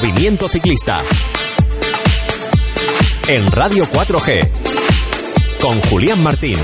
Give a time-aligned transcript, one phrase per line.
[0.00, 0.96] Movimiento Ciclista.
[3.26, 4.48] En Radio 4G.
[5.60, 6.56] Con Julián Martín.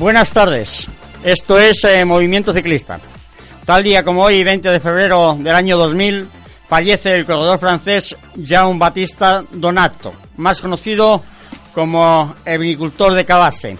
[0.00, 0.88] Buenas tardes.
[1.22, 2.98] Esto es eh, Movimiento Ciclista.
[3.66, 6.26] Tal día como hoy, 20 de febrero del año 2000,
[6.66, 11.22] fallece el corredor francés Jean Baptista Donato, más conocido
[11.74, 13.76] como el vinicultor de Cabase.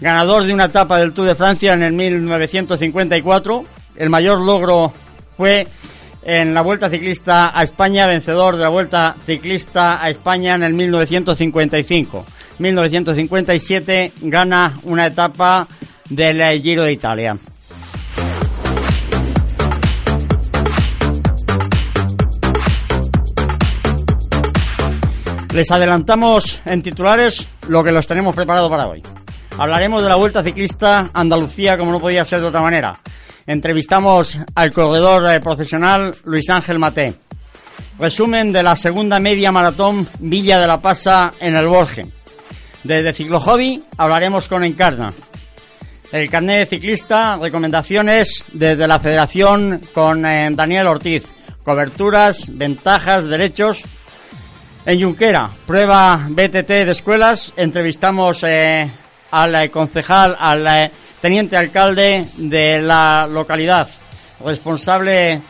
[0.00, 3.64] Ganador de una etapa del Tour de Francia en el 1954,
[3.96, 4.92] el mayor logro
[5.36, 5.66] fue
[6.22, 10.74] en la Vuelta Ciclista a España, vencedor de la Vuelta Ciclista a España en el
[10.74, 12.24] 1955.
[12.60, 15.66] 1957 gana una etapa
[16.08, 17.36] del Giro de Italia.
[25.52, 29.02] Les adelantamos en titulares lo que los tenemos preparado para hoy.
[29.58, 32.96] Hablaremos de la Vuelta Ciclista Andalucía como no podía ser de otra manera.
[33.46, 37.14] Entrevistamos al corredor eh, profesional Luis Ángel Maté.
[37.98, 42.19] Resumen de la segunda media maratón Villa de la Pasa en el Borge.
[42.82, 45.12] Desde Ciclo Hobby hablaremos con Encarna.
[46.12, 51.24] El carnet de ciclista, recomendaciones desde la Federación con eh, Daniel Ortiz.
[51.62, 53.84] Coberturas, ventajas, derechos.
[54.86, 58.90] En Junquera, prueba BTT de escuelas, entrevistamos eh,
[59.30, 63.88] al eh, concejal, al teniente alcalde de la localidad,
[64.44, 65.42] responsable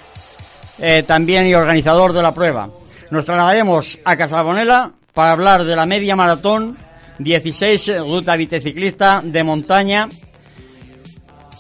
[1.07, 2.71] también y organizador de la prueba.
[3.11, 6.77] Nos trasladaremos a Casabonela para hablar de la media maratón
[7.21, 10.09] 16 ruta biciclista de montaña.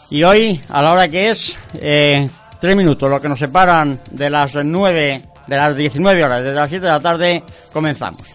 [0.09, 2.29] Y hoy, a la hora que es, eh,
[2.59, 6.71] tres minutos, lo que nos separan de las 9, de las 19 horas, desde las
[6.71, 8.27] 7 de la tarde, comenzamos.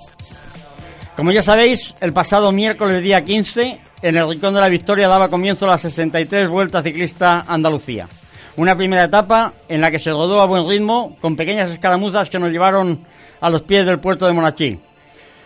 [1.16, 5.30] Como ya sabéis, el pasado miércoles día 15, en el Rincón de la Victoria daba
[5.30, 8.08] comienzo la 63 Vuelta Ciclista Andalucía.
[8.58, 12.40] Una primera etapa en la que se rodó a buen ritmo, con pequeñas escaramuzas que
[12.40, 13.06] nos llevaron
[13.41, 14.80] a los pies del puerto de Monachí.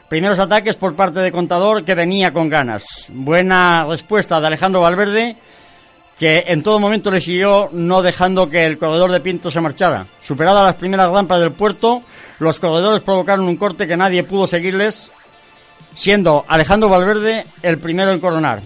[0.09, 3.05] Primeros ataques por parte de Contador que venía con ganas.
[3.09, 5.37] Buena respuesta de Alejandro Valverde
[6.17, 10.07] que en todo momento le siguió no dejando que el corredor de Pinto se marchara.
[10.19, 12.01] Superadas las primeras rampas del puerto,
[12.39, 15.11] los corredores provocaron un corte que nadie pudo seguirles,
[15.95, 18.61] siendo Alejandro Valverde el primero en coronar.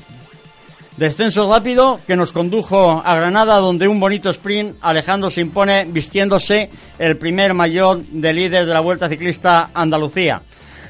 [0.96, 6.70] Descenso rápido que nos condujo a Granada, donde un bonito sprint Alejandro se impone vistiéndose
[6.98, 10.42] el primer mayor de líder de la Vuelta Ciclista Andalucía.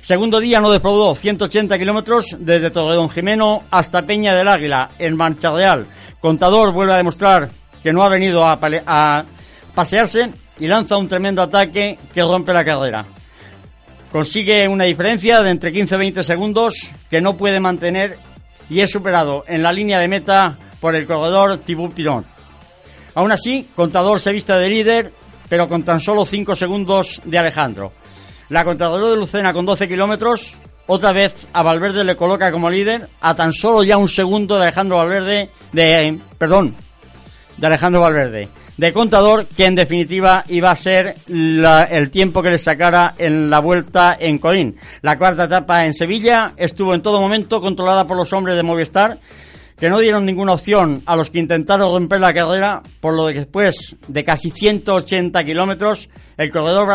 [0.03, 5.49] Segundo día no defraudó, 180 kilómetros desde Torredón Jimeno hasta Peña del Águila, en Mancha
[5.49, 5.85] Real.
[6.19, 7.49] Contador vuelve a demostrar
[7.81, 9.23] que no ha venido a, a
[9.73, 13.05] pasearse y lanza un tremendo ataque que rompe la carrera.
[14.11, 16.73] Consigue una diferencia de entre 15 y 20 segundos
[17.09, 18.17] que no puede mantener
[18.69, 22.25] y es superado en la línea de meta por el corredor Thibaut Pirón.
[23.15, 25.13] Aún así, Contador se vista de líder,
[25.47, 27.93] pero con tan solo 5 segundos de Alejandro.
[28.49, 30.55] La Contralor de Lucena con 12 kilómetros,
[30.85, 34.63] otra vez a Valverde le coloca como líder a tan solo ya un segundo de
[34.63, 36.75] Alejandro Valverde, de, perdón,
[37.55, 42.59] de Alejandro Valverde, de contador que en definitiva iba a ser el tiempo que le
[42.59, 44.75] sacara en la vuelta en Colín.
[45.01, 49.19] La cuarta etapa en Sevilla estuvo en todo momento controlada por los hombres de Movistar
[49.79, 53.33] que no dieron ninguna opción a los que intentaron romper la carrera, por lo que
[53.33, 56.89] después de casi 180 kilómetros, el corredor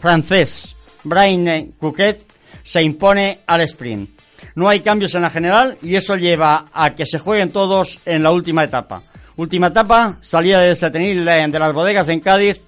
[0.00, 0.74] francés
[1.04, 2.24] Brian Couquet
[2.62, 4.10] se impone al sprint.
[4.54, 8.22] No hay cambios en la general y eso lleva a que se jueguen todos en
[8.22, 9.02] la última etapa.
[9.36, 12.60] Última etapa, salida de Setenil de las bodegas en Cádiz.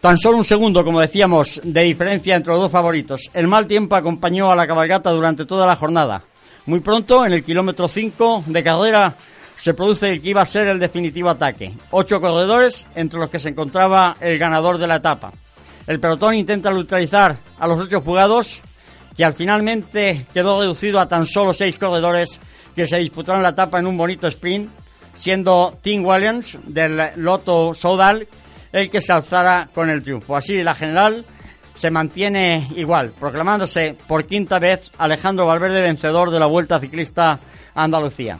[0.00, 3.30] Tan solo un segundo, como decíamos, de diferencia entre los dos favoritos.
[3.34, 6.22] El mal tiempo acompañó a la cabalgata durante toda la jornada.
[6.66, 9.14] Muy pronto, en el kilómetro 5 de carrera,
[9.56, 11.72] se produce el que iba a ser el definitivo ataque.
[11.90, 15.32] Ocho corredores, entre los que se encontraba el ganador de la etapa.
[15.86, 18.60] El pelotón intenta neutralizar a los ocho jugados,
[19.16, 22.40] que al finalmente quedó reducido a tan solo seis corredores
[22.74, 24.70] que se disputaron la etapa en un bonito sprint,
[25.14, 28.26] siendo Tim Williams del Loto Soudal
[28.72, 30.36] el que se alzara con el triunfo.
[30.36, 31.24] Así la general
[31.74, 37.38] se mantiene igual, proclamándose por quinta vez Alejandro Valverde vencedor de la Vuelta Ciclista
[37.74, 38.38] Andalucía.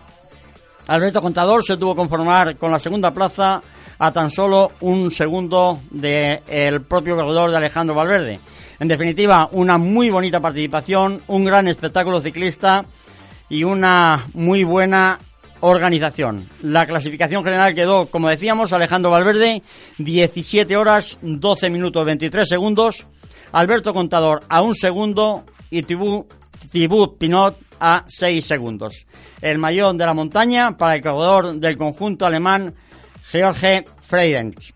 [0.88, 3.62] Alberto Contador se tuvo que conformar con la segunda plaza
[3.98, 8.40] a tan solo un segundo del propio corredor de Alejandro Valverde.
[8.78, 12.84] En definitiva, una muy bonita participación, un gran espectáculo ciclista
[13.48, 15.18] y una muy buena
[15.60, 16.48] organización.
[16.62, 19.62] La clasificación general quedó, como decíamos, Alejandro Valverde,
[19.98, 23.06] 17 horas, 12 minutos, 23 segundos.
[23.52, 26.26] Alberto Contador a un segundo y Tibú,
[27.18, 29.06] Pinot a 6 segundos.
[29.40, 32.74] El mayor de la montaña para el corredor del conjunto alemán
[33.30, 34.75] George Freidens.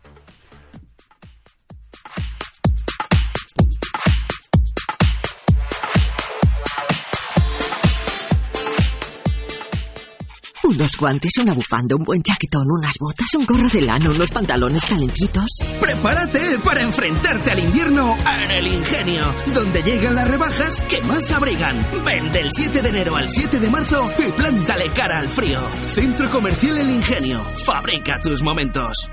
[10.70, 14.86] Unos guantes, una bufanda, un buen chaquetón, unas botas, un gorro de lana, unos pantalones
[14.86, 15.44] calentitos.
[15.80, 21.84] Prepárate para enfrentarte al invierno en el Ingenio, donde llegan las rebajas que más abrigan.
[22.06, 25.60] Ven del 7 de enero al 7 de marzo y plántale cara al frío.
[25.88, 27.40] Centro Comercial El Ingenio.
[27.40, 29.10] Fabrica tus momentos.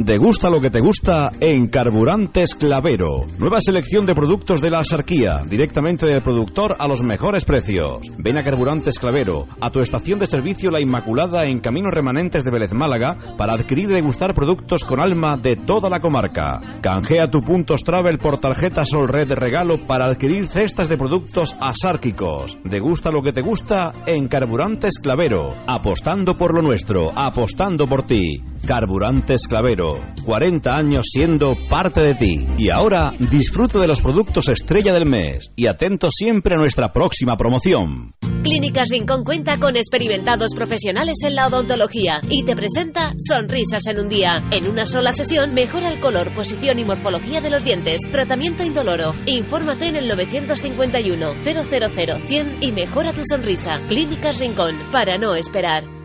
[0.00, 3.26] Degusta lo que te gusta en Carburantes Clavero.
[3.40, 8.08] Nueva selección de productos de la Asarquía, directamente del productor a los mejores precios.
[8.16, 12.50] Ven a Carburantes Clavero, a tu estación de servicio La Inmaculada en Caminos Remanentes de
[12.52, 16.60] Vélez Málaga, para adquirir y degustar productos con alma de toda la comarca.
[16.80, 21.56] Canjea tu puntos travel por tarjeta Sol Red de regalo para adquirir cestas de productos
[21.58, 22.56] asárquicos.
[22.62, 25.56] Degusta lo que te gusta en Carburantes Clavero.
[25.66, 28.44] Apostando por lo nuestro, apostando por ti.
[28.66, 29.87] Carburantes Clavero,
[30.24, 32.46] 40 años siendo parte de ti.
[32.58, 37.36] Y ahora disfruta de los productos estrella del mes y atento siempre a nuestra próxima
[37.36, 38.14] promoción.
[38.42, 44.08] Clínicas Rincón cuenta con experimentados profesionales en la odontología y te presenta Sonrisas en un
[44.08, 44.42] día.
[44.52, 48.00] En una sola sesión mejora el color, posición y morfología de los dientes.
[48.10, 49.12] Tratamiento indoloro.
[49.26, 51.62] Infórmate en el 951 000
[52.26, 53.80] 100 y mejora tu sonrisa.
[53.88, 55.97] Clínicas Rincón, para no esperar.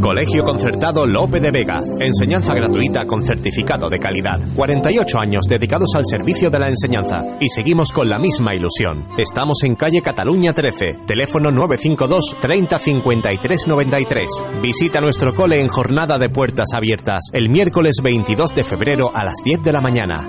[0.00, 1.80] Colegio Concertado Lope de Vega.
[1.98, 4.40] Enseñanza gratuita con certificado de calidad.
[4.54, 7.18] 48 años dedicados al servicio de la enseñanza.
[7.38, 9.06] Y seguimos con la misma ilusión.
[9.18, 11.00] Estamos en calle Cataluña 13.
[11.06, 14.26] Teléfono 952 30 53 93.
[14.62, 19.36] Visita nuestro cole en jornada de puertas abiertas el miércoles 22 de febrero a las
[19.44, 20.28] 10 de la mañana.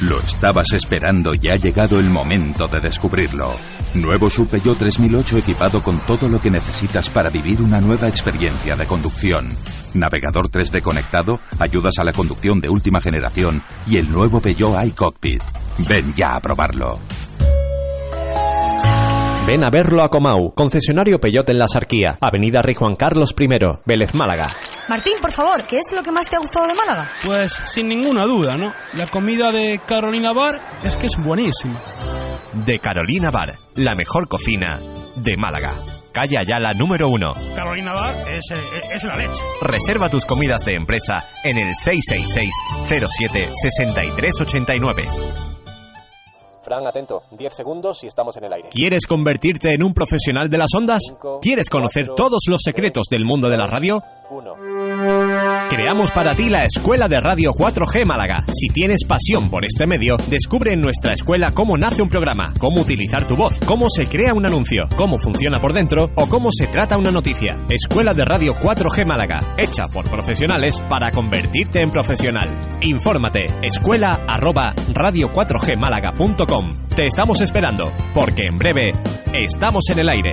[0.00, 3.52] Lo estabas esperando y ha llegado el momento de descubrirlo.
[3.94, 8.74] Nuevo Sub Peugeot 3008 equipado con todo lo que necesitas para vivir una nueva experiencia
[8.76, 9.48] de conducción.
[9.94, 15.42] Navegador 3D conectado, ayudas a la conducción de última generación y el nuevo Peugeot iCockpit.
[15.88, 16.98] Ven ya a probarlo.
[19.46, 23.46] Ven a verlo a Comau, concesionario Peyot en la Sarquía, Avenida Rey Juan Carlos I,
[23.84, 24.46] Vélez Málaga.
[24.88, 27.06] Martín, por favor, ¿qué es lo que más te ha gustado de Málaga?
[27.26, 28.72] Pues sin ninguna duda, ¿no?
[28.94, 31.78] La comida de Carolina Bar es que es buenísima.
[32.54, 34.80] De Carolina Bar, la mejor cocina
[35.16, 35.72] de Málaga.
[36.12, 37.34] Calle Ayala número 1.
[37.56, 39.42] Carolina Bar es, eh, es la leche.
[39.60, 42.54] Reserva tus comidas de empresa en el 666
[42.86, 45.02] 07 6389.
[46.62, 47.24] Fran, atento.
[47.32, 48.68] 10 segundos y estamos en el aire.
[48.70, 51.02] ¿Quieres convertirte en un profesional de las ondas?
[51.42, 54.00] ¿Quieres conocer todos los secretos del mundo de la radio?
[55.68, 58.44] Creamos para ti la Escuela de Radio 4G Málaga.
[58.52, 62.80] Si tienes pasión por este medio, descubre en nuestra escuela cómo nace un programa, cómo
[62.80, 66.66] utilizar tu voz, cómo se crea un anuncio, cómo funciona por dentro o cómo se
[66.66, 67.64] trata una noticia.
[67.70, 72.48] Escuela de Radio 4G Málaga, hecha por profesionales para convertirte en profesional.
[72.82, 76.68] Infórmate, escuela arroba radio4gmálaga.com.
[76.94, 78.92] Te estamos esperando, porque en breve
[79.32, 80.32] estamos en el aire.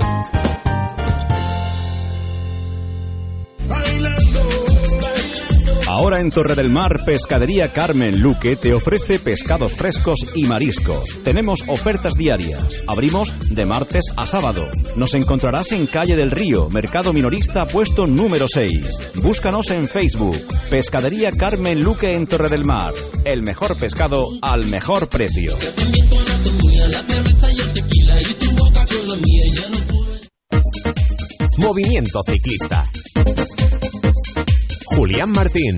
[5.94, 11.22] Ahora en Torre del Mar, Pescadería Carmen Luque te ofrece pescados frescos y mariscos.
[11.26, 12.64] Tenemos ofertas diarias.
[12.88, 14.66] Abrimos de martes a sábado.
[14.96, 19.12] Nos encontrarás en Calle del Río, Mercado Minorista, puesto número 6.
[19.16, 20.38] Búscanos en Facebook.
[20.70, 22.94] Pescadería Carmen Luque en Torre del Mar.
[23.26, 25.58] El mejor pescado al mejor precio.
[31.58, 32.86] Movimiento Ciclista.
[34.96, 35.78] Julián Martín.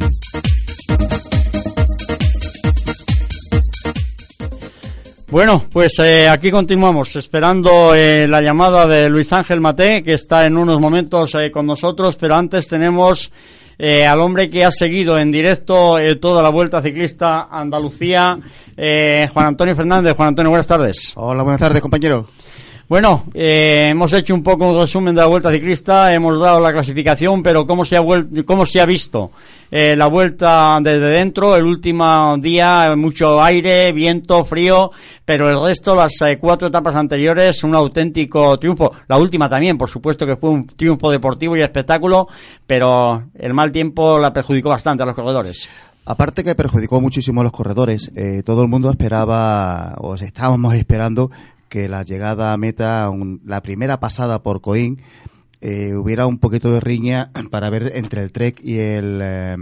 [5.30, 10.46] Bueno, pues eh, aquí continuamos esperando eh, la llamada de Luis Ángel Mate, que está
[10.46, 13.32] en unos momentos eh, con nosotros, pero antes tenemos
[13.80, 18.40] al hombre que ha seguido en directo toda la Vuelta Ciclista Andalucía,
[18.78, 20.16] Juan Antonio Fernández.
[20.16, 21.12] Juan Antonio, buenas tardes.
[21.16, 22.28] Hola, buenas tardes, compañero.
[22.90, 26.74] Bueno, eh, hemos hecho un poco un resumen de la vuelta ciclista, hemos dado la
[26.74, 28.04] clasificación, pero cómo se ha,
[28.66, 29.32] se ha visto
[29.72, 34.92] eh, la vuelta desde dentro, el último día, mucho aire, viento, frío,
[35.24, 38.92] pero el resto, las eh, cuatro etapas anteriores, un auténtico triunfo.
[39.08, 42.28] La última también, por supuesto que fue un triunfo deportivo y espectáculo,
[42.68, 45.70] pero el mal tiempo la perjudicó bastante a los corredores.
[46.06, 51.32] Aparte que perjudicó muchísimo a los corredores, eh, todo el mundo esperaba, o estábamos esperando,
[51.74, 53.12] que la llegada a meta,
[53.46, 55.02] la primera pasada por Coín,
[55.60, 59.58] eh, hubiera un poquito de riña para ver entre el Trek y el, eh,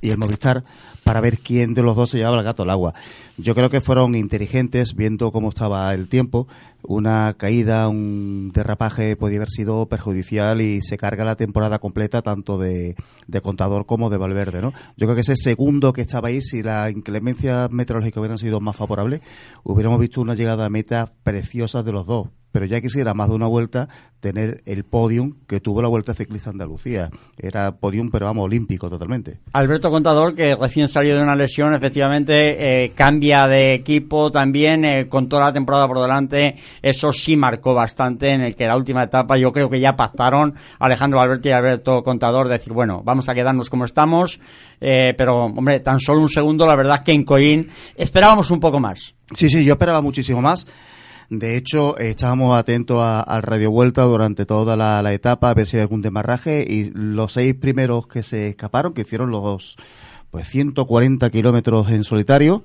[0.00, 0.64] y el Movistar
[1.04, 2.94] para ver quién de los dos se llevaba el gato al agua.
[3.36, 6.46] Yo creo que fueron inteligentes viendo cómo estaba el tiempo.
[6.82, 12.58] Una caída, un derrapaje podía haber sido perjudicial y se carga la temporada completa tanto
[12.58, 14.72] de, de Contador como de Valverde, ¿no?
[14.96, 18.76] Yo creo que ese segundo que estaba ahí, si la inclemencia meteorológica hubiera sido más
[18.76, 19.20] favorable,
[19.62, 23.34] hubiéramos visto una llegada a meta preciosa de los dos pero ya quisiera más de
[23.34, 23.88] una vuelta
[24.20, 27.10] tener el podium que tuvo la Vuelta Ciclista Andalucía.
[27.38, 29.40] Era podium, pero vamos, olímpico totalmente.
[29.52, 35.08] Alberto Contador, que recién salió de una lesión, efectivamente eh, cambia de equipo también, eh,
[35.08, 36.56] con toda la temporada por delante.
[36.82, 40.54] Eso sí marcó bastante en el que la última etapa yo creo que ya pactaron
[40.78, 44.38] Alejandro Alberto y Alberto Contador decir, bueno, vamos a quedarnos como estamos,
[44.80, 48.78] eh, pero hombre, tan solo un segundo, la verdad que en Coín esperábamos un poco
[48.78, 49.14] más.
[49.34, 50.66] Sí, sí, yo esperaba muchísimo más.
[51.30, 55.82] De hecho, estábamos atentos al Radio Vuelta durante toda la, etapa a ver si hay
[55.82, 59.76] algún demarraje y los seis primeros que se escaparon, que hicieron los
[60.32, 62.64] pues 140 kilómetros en solitario,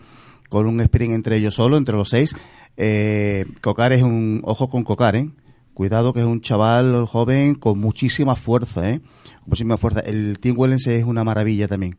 [0.50, 2.36] con un sprint entre ellos solo, entre los seis.
[2.76, 5.30] Eh, Cocar es un ojo con Cocar, ¿eh?
[5.76, 9.00] Cuidado que es un chaval joven con muchísima fuerza, ¿eh?
[9.46, 10.00] Muchísima fuerza.
[10.00, 11.98] El Team Wellens es una maravilla también.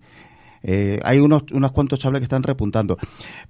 [0.69, 2.99] Eh, hay unos, unos cuantos chavales que están repuntando.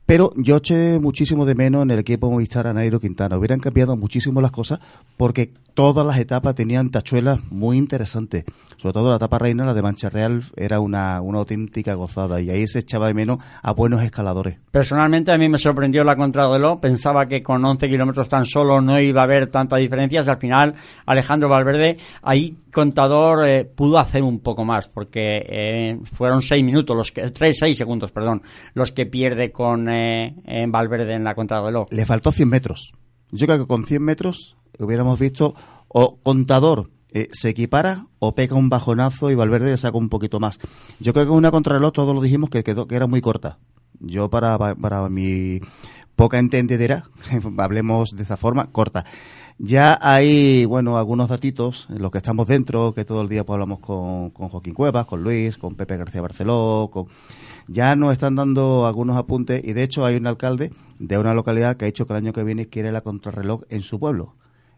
[0.04, 3.38] Pero yo eché muchísimo de menos en el equipo Movistar a Nairo Quintana.
[3.38, 4.80] Hubieran cambiado muchísimo las cosas
[5.16, 8.44] porque todas las etapas tenían tachuelas muy interesantes.
[8.76, 12.50] Sobre todo la etapa reina, la de Mancha Real, era una, una auténtica gozada y
[12.50, 14.58] ahí se echaba de menos a buenos escaladores.
[14.70, 16.80] Personalmente a mí me sorprendió la contrarreloj.
[16.80, 20.28] Pensaba que con 11 kilómetros tan solo no iba a haber tantas diferencias.
[20.28, 20.74] Al final,
[21.06, 26.94] Alejandro Valverde, ahí contador eh, pudo hacer un poco más porque eh, fueron 6 minutos,
[26.94, 28.42] los que, 3, 6 segundos, perdón,
[28.74, 31.88] los que pierde con eh, en Valverde en la contrarreloj.
[31.90, 32.92] Le faltó 100 metros.
[33.30, 35.54] Yo creo que con 100 metros hubiéramos visto
[35.88, 40.40] o contador eh, se equipara o pega un bajonazo y Valverde le saca un poquito
[40.40, 40.58] más.
[41.00, 43.58] Yo creo que una contrarreloj todos lo dijimos que quedó que era muy corta.
[44.00, 45.60] Yo para, para mi
[46.16, 47.04] poca entendedera,
[47.58, 49.04] hablemos de esa forma, corta.
[49.58, 53.54] Ya hay, bueno, algunos datitos en los que estamos dentro, que todo el día pues,
[53.54, 57.06] hablamos con, con Joaquín Cuevas, con Luis, con Pepe García Barceló, con...
[57.66, 61.76] ya nos están dando algunos apuntes y de hecho hay un alcalde de una localidad
[61.76, 64.34] que ha dicho que el año que viene quiere la contrarreloj en su pueblo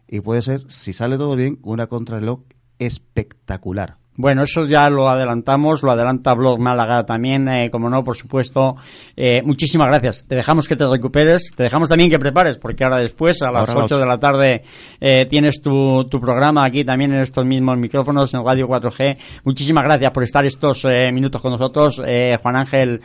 [0.07, 2.39] y puede ser, si sale todo bien, una contrarreloj
[2.79, 3.97] espectacular.
[4.21, 8.75] Bueno, eso ya lo adelantamos, lo adelanta Blog Málaga también, eh, como no, por supuesto.
[9.15, 10.25] Eh, muchísimas gracias.
[10.27, 13.73] Te dejamos que te recuperes, te dejamos también que prepares, porque ahora después, a las
[13.73, 14.63] 8 de la tarde,
[14.99, 19.17] eh, tienes tu, tu programa aquí también en estos mismos micrófonos en Radio 4G.
[19.45, 22.01] Muchísimas gracias por estar estos minutos con nosotros,
[22.41, 22.99] Juan Ángel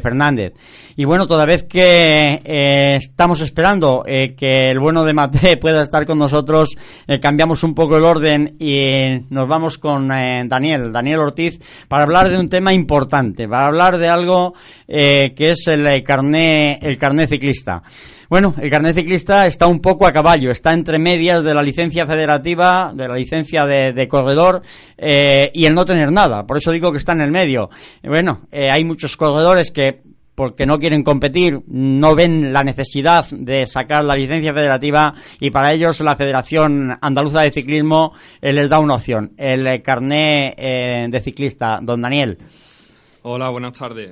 [0.00, 0.52] Fernández.
[0.94, 6.18] Y bueno, toda vez que estamos esperando que el bueno de Mate pueda estar con
[6.18, 6.76] nosotros,
[7.20, 12.28] cambiamos un poco el orden y nos vamos con Daniel Daniel, Daniel Ortiz, para hablar
[12.28, 14.52] de un tema importante, para hablar de algo
[14.86, 17.82] eh, que es el eh, carné, el carné ciclista.
[18.28, 22.06] Bueno, el carnet ciclista está un poco a caballo, está entre medias de la licencia
[22.06, 24.60] federativa, de la licencia de, corredor
[24.98, 26.46] eh, y el no tener nada.
[26.46, 27.70] Por eso digo que está en el medio.
[28.02, 30.02] Bueno, hay muchos corredores que
[30.40, 35.70] porque no quieren competir, no ven la necesidad de sacar la licencia federativa y para
[35.70, 41.08] ellos la Federación Andaluza de Ciclismo eh, les da una opción, el eh, carné eh,
[41.10, 41.80] de ciclista.
[41.82, 42.38] Don Daniel.
[43.20, 44.10] Hola, buenas tardes.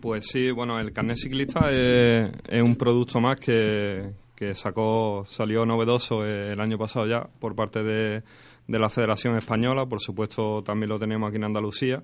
[0.00, 2.30] pues sí, bueno, el carnet ciclista es,
[2.62, 8.22] un producto más que, que, sacó, salió novedoso el año pasado ya por parte de,
[8.68, 12.00] de la Federación Española, por supuesto también lo tenemos aquí en Andalucía.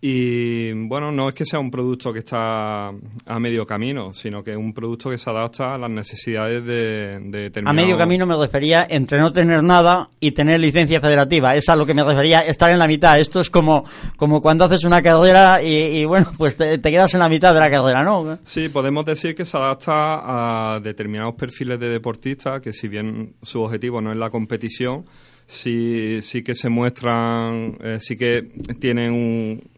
[0.00, 4.50] Y bueno, no es que sea un producto que está a medio camino, sino que
[4.50, 8.36] es un producto que se adapta a las necesidades de, de A medio camino me
[8.36, 11.54] refería entre no tener nada y tener licencia federativa.
[11.56, 13.18] Es a lo que me refería, estar en la mitad.
[13.18, 13.86] Esto es como,
[14.18, 17.70] como cuando haces una carrera y, bueno, pues te, quedas en la mitad de la
[17.70, 18.38] carrera, ¿no?
[18.44, 23.62] Sí, podemos decir que se adapta a determinados perfiles de deportistas que si bien su
[23.62, 25.06] objetivo no es la competición,
[25.46, 28.42] sí, sí que se muestran, eh, sí que
[28.78, 29.73] tienen un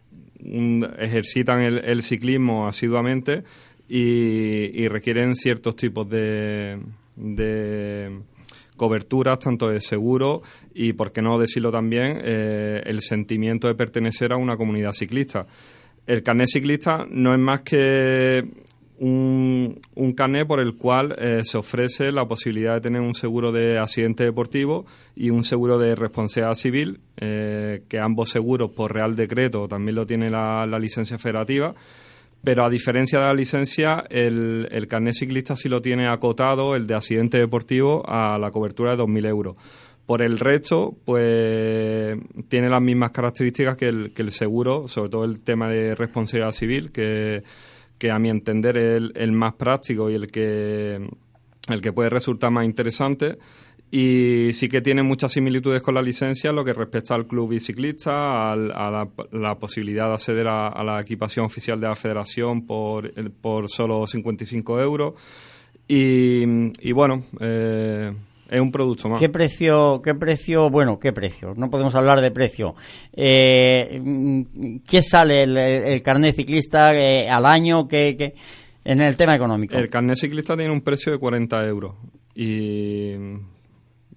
[0.99, 3.43] ejercitan el, ciclismo asiduamente
[3.89, 6.79] y, requieren ciertos tipos de,
[7.17, 8.21] de
[8.77, 10.43] coberturas, tanto de seguro
[10.75, 15.47] y, por qué no decirlo también, eh, el sentimiento de pertenecer a una comunidad ciclista.
[16.07, 18.45] El carnet ciclista no es más que
[18.99, 23.53] un, un carnet por el cual eh, se ofrece la posibilidad de tener un seguro
[23.53, 29.17] de accidente deportivo y un seguro de responsabilidad civil, eh, que ambos seguros por Real
[29.17, 31.75] Decreto también lo tiene la, licencia federativa.
[32.45, 36.87] Pero a diferencia de la licencia, el, el carnet ciclista sí lo tiene acotado, el
[36.87, 39.57] de accidente deportivo, a la cobertura de 2.000 euros.
[40.07, 42.17] Por el resto, pues
[42.49, 46.53] tiene las mismas características que el, que el seguro, sobre todo el tema de responsabilidad
[46.53, 47.43] civil, que
[47.99, 51.09] que a mi entender es el, más práctico y el que,
[51.69, 53.39] el que puede resultar más interesante
[53.91, 58.53] y sí que tiene muchas similitudes con la licencia lo que respecta al club biciclista,
[58.53, 64.07] a la, posibilidad de acceder a, la equipación oficial de la federación por, por solo
[64.07, 65.15] 55 euros.
[65.87, 66.43] Y,
[66.81, 68.13] y bueno, eh,
[68.49, 69.21] es un producto más.
[69.21, 71.55] ¿Qué precio, qué precio, bueno, qué precio?
[71.57, 72.75] No podemos hablar de precio.
[73.13, 74.01] Eh,
[74.87, 78.35] ¿Qué sale el, carnet ciclista eh, al año que,
[78.85, 79.77] en el tema económico?
[79.77, 81.95] El carnet ciclista tiene un precio de 40 euros
[82.35, 83.13] y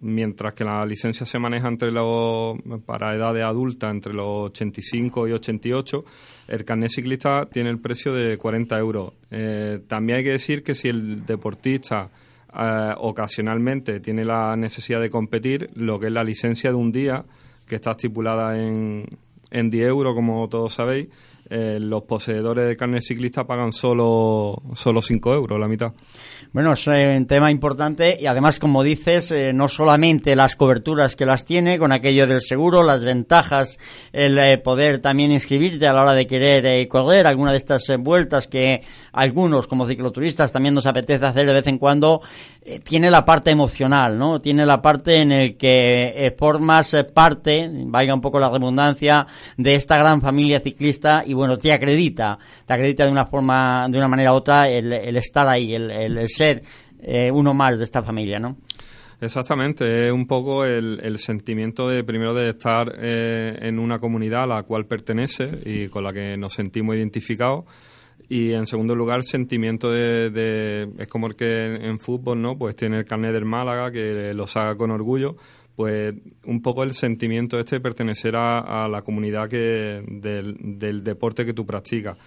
[0.02, 5.32] mientras que la licencia se maneja entre los para edades adultas entre los 85 y
[5.32, 6.06] 88,
[6.50, 9.14] el carnet ciclista tiene el precio de 40 euros.
[9.32, 12.10] Eh, también hay que decir que si el deportista
[12.58, 17.26] eh, ocasionalmente tiene la necesidad de competir, lo que es la licencia de un día,
[17.68, 19.06] que está estipulada en,
[19.52, 21.08] en 10 euros, como todos sabéis,
[21.50, 25.94] eh, los poseedores de carne ciclista pagan solo, solo 5 euros, la mitad.
[26.52, 31.28] Bueno, es un tema importante y además, como dices, eh, no solamente las coberturas que
[31.28, 33.78] las tiene con aquello del seguro, las ventajas,
[34.14, 38.48] el eh, poder también inscribirte a la hora de querer correr alguna de estas vueltas
[38.48, 42.22] que algunos como cicloturistas también nos apetece hacer de vez en cuando,
[42.84, 44.42] tiene la parte emocional, ¿no?
[44.42, 49.26] Tiene la parte en el que formas parte, valga un poco la redundancia,
[49.58, 53.98] de esta gran familia ciclista y bueno, te acredita, te acredita de una forma, de
[53.98, 56.62] una manera u otra el, estar ahí, el, ser
[57.02, 58.58] eh, uno más de esta familia, ¿no?
[59.22, 64.48] Exactamente, es un poco el, sentimiento de primero de estar eh, en una comunidad a
[64.48, 67.66] la cual pertenece y con la que nos sentimos identificados
[68.30, 73.00] y en segundo lugar sentimiento de, es como el que en, fútbol no pues tiene
[73.00, 75.36] el carnet del Málaga que lo saca con orgullo
[75.76, 76.14] pues
[76.46, 81.54] un poco el sentimiento este de pertenecer a, la comunidad que del, del deporte que
[81.54, 82.18] tú practicas.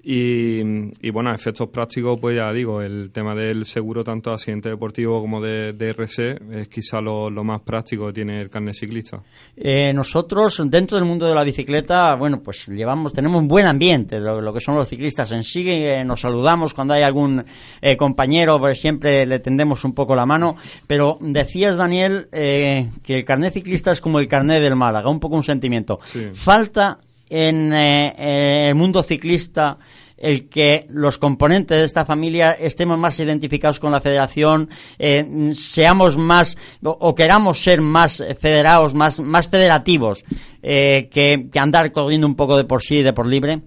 [0.00, 0.60] Y,
[1.04, 5.20] y, bueno, efectos prácticos, pues ya digo, el tema del seguro tanto de accidente deportivo
[5.20, 9.20] como de, RC es quizá lo, más práctico que tiene el carnet ciclista.
[9.56, 14.20] Eh, nosotros, dentro del mundo de la bicicleta, bueno, pues llevamos, tenemos un buen ambiente,
[14.20, 17.44] lo, lo que son los ciclistas en sí, eh, nos saludamos cuando hay algún
[17.80, 20.54] eh, compañero, pues siempre le tendemos un poco la mano,
[20.86, 25.34] pero decías, Daniel, que el carnet ciclista es como el carnet del Málaga, un poco
[25.34, 25.98] un sentimiento.
[26.32, 27.00] Falta
[27.30, 29.78] en eh, el mundo ciclista
[30.18, 36.16] el que los componentes de esta familia estemos más identificados con la federación, eh, seamos
[36.16, 40.24] más o, queramos ser más federados, más, más federativos
[40.62, 43.60] eh, que, que, andar corriendo un poco de por sí y de por libre?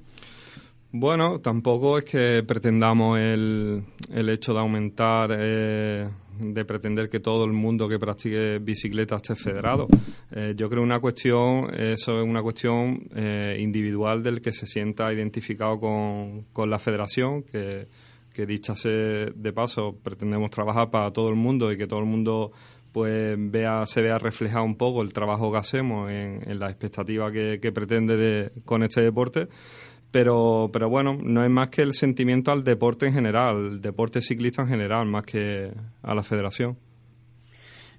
[0.92, 5.32] Bueno, tampoco es que pretendamos el, el hecho de aumentar
[6.42, 9.88] de pretender que todo el mundo que practique bicicleta esté federado.
[10.32, 15.14] Eh, yo creo una cuestión, eso es una cuestión eh, individual del que se sienta
[15.14, 17.88] identificado con, con la federación, que,
[18.34, 22.52] que dicha de paso, pretendemos trabajar para todo el mundo y que todo el mundo
[22.92, 27.32] pues vea se vea reflejado un poco el trabajo que hacemos en, en la expectativa
[27.32, 29.48] que, que pretende de, con este deporte
[30.12, 34.22] pero, pero bueno, no es más que el sentimiento al deporte en general, el deporte
[34.22, 35.72] ciclista en general, más que
[36.04, 36.78] a la federación.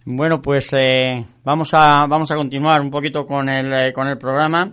[0.04, 4.18] Bueno, pues eh, vamos, a, vamos a continuar un poquito con el, eh, con el
[4.18, 4.72] programa.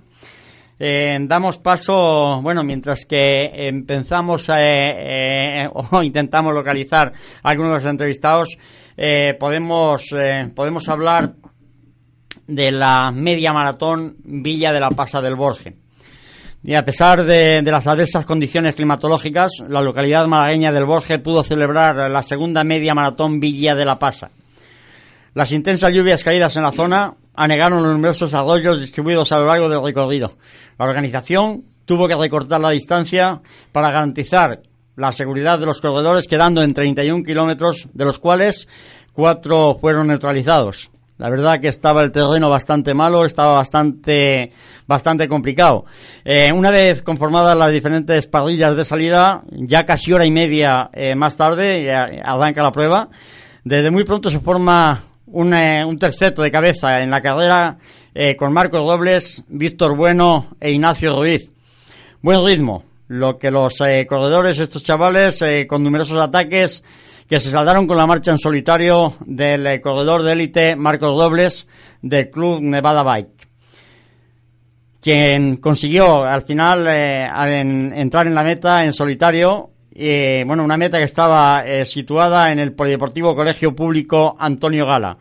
[0.80, 4.50] Eh, damos paso, bueno, mientras que empezamos
[5.92, 8.58] o intentamos localizar a algunos de los entrevistados,
[9.40, 10.04] podemos,
[10.56, 11.36] podemos hablar
[12.48, 15.76] de la media maratón Villa de la Pasa del Borge.
[16.62, 22.12] Y a pesar de, las adversas condiciones climatológicas, la localidad malagueña del Borge pudo celebrar
[22.12, 24.30] la segunda media maratón Villa de la Pasa.
[25.34, 29.70] Las intensas lluvias caídas en la zona anegaron los numerosos arroyos distribuidos a lo largo
[29.70, 30.36] del recorrido.
[30.78, 33.42] La organización tuvo que recortar la distancia
[33.72, 34.62] para garantizar
[34.98, 38.68] la seguridad de los corredores, quedando en 31 kilómetros, de los cuales
[39.14, 40.92] cuatro fueron neutralizados.
[41.20, 44.52] La verdad que estaba el terreno bastante malo, estaba bastante,
[44.88, 45.86] bastante complicado.
[46.26, 51.14] Eh, una vez conformadas las diferentes parrillas de salida, ya casi hora y media eh,
[51.14, 53.10] más tarde, arranca la prueba.
[53.64, 57.78] Desde muy pronto se forma un, eh, un terceto de cabeza en la carrera
[58.38, 61.52] con Marcos Robles, Víctor Bueno e Ignacio Ruiz.
[62.22, 66.84] Buen ritmo, lo que los eh, corredores, estos chavales, eh, con numerosos ataques,
[67.30, 71.68] que se saldaron con la marcha en solitario del eh, corredor de élite Marcos Dobles
[72.02, 73.48] del Club Nevada Bike
[75.00, 81.64] quien consiguió al final entrar en la meta en solitario bueno, una meta que estaba
[81.86, 85.18] situada en el Polideportivo Colegio Público Antonio Gala.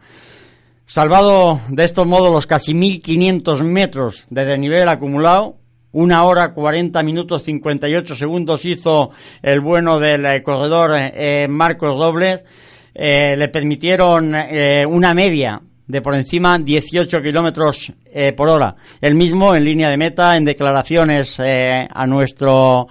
[0.90, 5.58] Salvado de estos modos los casi 1.500 metros de desnivel acumulado,
[5.98, 9.10] una hora 40 minutos 58 segundos hizo
[9.42, 12.44] el bueno del eh, corredor eh, Marcos Dobles.
[12.94, 14.34] Eh, le permitieron
[14.88, 17.92] una media de por encima 18 kilómetros
[18.36, 18.74] por hora.
[19.00, 22.88] El mismo en línea de meta, en declaraciones a nuestro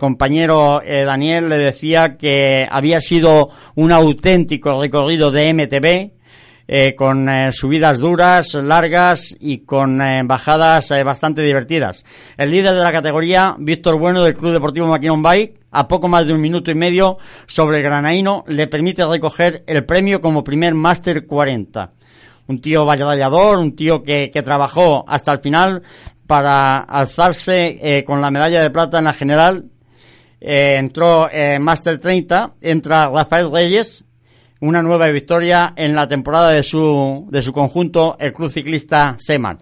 [0.00, 6.19] compañero Daniel, le decía que había sido un auténtico recorrido de MTB
[6.72, 12.04] eh, con eh, subidas duras, largas y con eh, bajadas bastante divertidas.
[12.36, 16.28] El líder de la categoría, Víctor Bueno del Club Deportivo Maquinón Bike, a poco más
[16.28, 20.74] de un minuto y medio sobre el granaíno, le permite recoger el premio como primer
[20.74, 21.90] Máster 40.
[22.46, 25.82] Un tío valladallador, un tío que, que trabajó hasta el final
[26.28, 29.64] para alzarse con la medalla de plata en la general.
[30.38, 34.04] entró en Máster 30, entra Rafael Reyes,
[34.60, 39.58] una nueva victoria en la temporada de su, de su conjunto, el Club Ciclista Seman.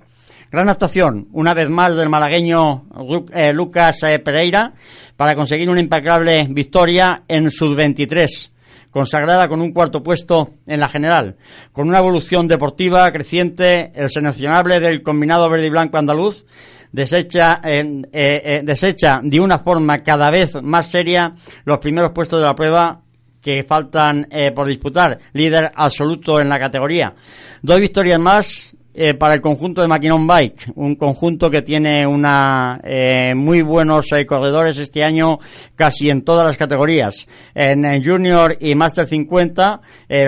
[0.50, 2.86] Gran actuación, una vez más, del malagueño
[3.32, 4.72] eh, Lucas eh, Pereira
[5.16, 8.50] para conseguir una impecable victoria en Sub-23,
[8.90, 11.36] consagrada con un cuarto puesto en la general.
[11.70, 16.44] Con una evolución deportiva creciente, el seleccionable del combinado verde y blanco andaluz
[16.90, 21.34] desecha, eh, desecha de una forma cada vez más seria
[21.64, 23.02] los primeros puestos de la prueba
[23.48, 27.14] que faltan eh, por disputar, líder absoluto en la categoría.
[27.62, 32.80] Dos victorias más eh, para el conjunto de Maquinón Bike, un conjunto que tiene una
[32.82, 35.38] eh, muy buenos corredores este año
[35.76, 37.28] casi en todas las categorías.
[37.54, 39.80] En, Junior y Master 50,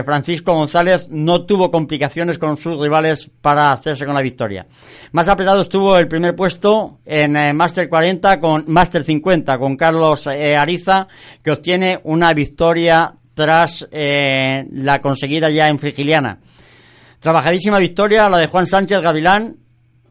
[0.04, 4.66] Francisco González no tuvo complicaciones con sus rivales para hacerse con la victoria.
[5.12, 11.08] Más apretado estuvo el primer puesto en Master 40 con Master 50 con Carlos Ariza,
[11.42, 16.38] que obtiene una victoria tras eh, la conseguida ya en Frigiliana.
[17.20, 19.54] Trabajadísima victoria la de Juan Sánchez Gavilán,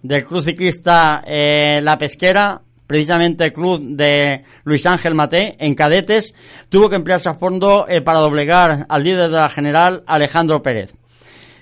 [0.04, 6.36] del Club Ciclista eh, La Pesquera, precisamente el club de Luis Ángel Maté, en cadetes,
[6.70, 10.94] tuvo que emplearse a fondo eh, para doblegar al líder de la general, Alejandro Pérez.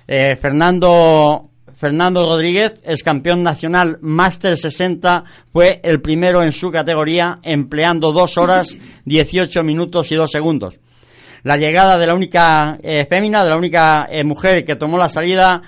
[0.05, 7.39] Eh, Fernando, Fernando Rodríguez, es campeón nacional Máster 60, fue el primero en su categoría,
[7.41, 10.77] empleando dos horas, 18 minutos y dos segundos
[11.47, 15.07] la llegada de la única eh, fémina, de la única eh, mujer que tomó la
[15.07, 15.62] salida,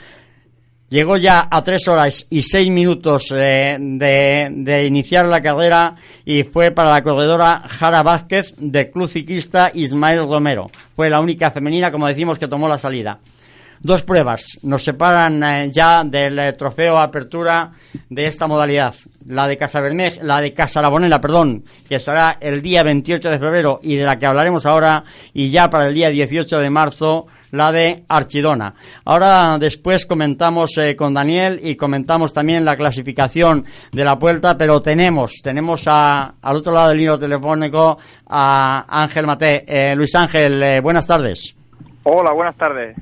[0.89, 6.71] llegó ya a tres horas y seis minutos eh, de, iniciar la carrera y fue
[6.71, 10.69] para la corredora Jara Vázquez del Club Ciclista Ismael Romero.
[10.97, 13.19] Fue la única femenina, como decimos, que tomó la salida.
[13.81, 17.71] Dos pruebas nos separan eh, ya del eh, trofeo apertura
[18.09, 18.93] de esta modalidad.
[19.25, 19.81] La de Casa
[20.21, 24.19] la de Casa Labonela, perdón, que será el día 28 de febrero y de la
[24.19, 28.73] que hablaremos ahora, y ya para el día 18 de marzo, la de Archidona.
[29.05, 33.63] Ahora después comentamos eh, con Daniel y comentamos también la clasificación
[33.93, 39.25] de la vuelta, pero tenemos, tenemos a, al otro lado del hilo telefónico a Ángel
[39.25, 39.95] Mate.
[39.95, 41.55] Luis Ángel, buenas tardes.
[42.03, 42.97] Hola, buenas tardes.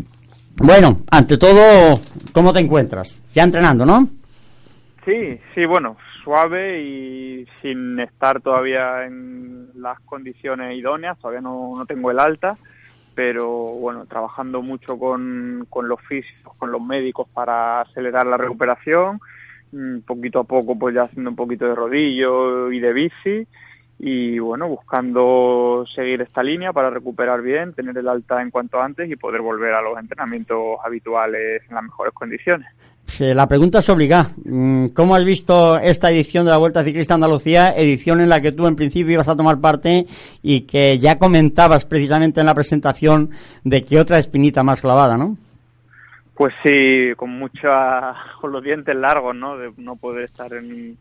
[0.59, 1.99] Bueno, ante todo,
[2.33, 3.15] ¿cómo te encuentras?
[3.31, 4.07] Ya entrenando, ¿no?
[5.05, 11.85] Sí, sí, bueno, suave y sin estar todavía en las condiciones idóneas, todavía no, no
[11.85, 12.57] tengo el alta,
[13.13, 19.19] pero bueno, trabajando mucho con, con los físicos, con los médicos para acelerar la recuperación,
[19.71, 23.47] mm, poquito a poco pues ya haciendo un poquito de rodillo y de bici
[23.99, 29.09] y bueno, buscando seguir esta línea para recuperar bien, tener el alta en cuanto antes
[29.09, 32.67] y poder volver a los entrenamientos habituales en las mejores condiciones.
[33.19, 34.29] La pregunta es obligada.
[34.45, 38.51] Mm, ¿Cómo has visto esta edición de la Vuelta Ciclista Andalucía, edición en la que
[38.51, 40.05] tú en principio ibas a tomar parte
[40.43, 43.31] y que ya comentabas precisamente en la presentación
[43.63, 45.35] de que otra espinita más clavada, ¿no?
[46.35, 49.57] Pues sí, con mucha, con los dientes largos, ¿no?
[49.57, 50.97] De no poder estar en,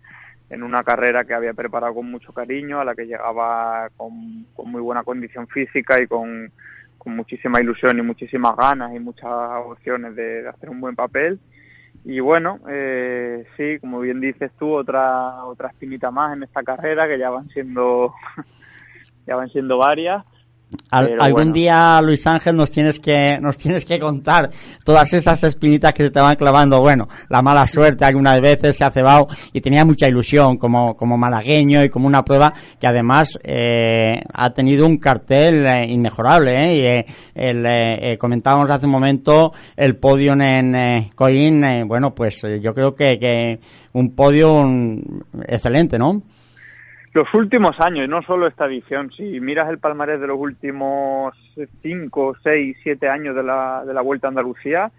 [0.51, 4.81] en una carrera que había preparado con mucho cariño, a la que llegaba con, muy
[4.81, 6.53] buena condición física y con,
[7.07, 9.31] muchísima ilusión y muchísimas ganas y muchas
[9.65, 11.39] opciones de, hacer un buen papel.
[12.05, 17.07] Y bueno, eh, sí, como bien dices tú, otra otra espinita más en esta carrera
[17.07, 18.13] que ya van siendo
[19.27, 20.25] ya van siendo varias,
[20.91, 24.51] algún día, Luis Ángel, nos tienes que nos tienes que contar
[24.85, 26.81] todas esas espinitas que se te van clavando.
[26.81, 31.17] Bueno, la mala suerte algunas veces se ha cebado y tenía mucha ilusión como, como
[31.17, 36.53] malagueño y como una prueba que además eh, ha tenido un cartel eh, inmejorable.
[36.57, 36.77] ¿eh?
[36.77, 41.65] Y eh, el, comentábamos hace un momento el podio en Coín.
[41.87, 43.61] bueno, pues yo creo que, que
[43.93, 44.65] un podio
[45.47, 46.23] excelente, ¿no?
[47.17, 49.11] Los últimos años, no solo esta edición.
[49.11, 51.35] Si miras el palmarés de los últimos
[51.81, 54.93] 5, 6, 7 años de la, de la Vuelta a Andalucía,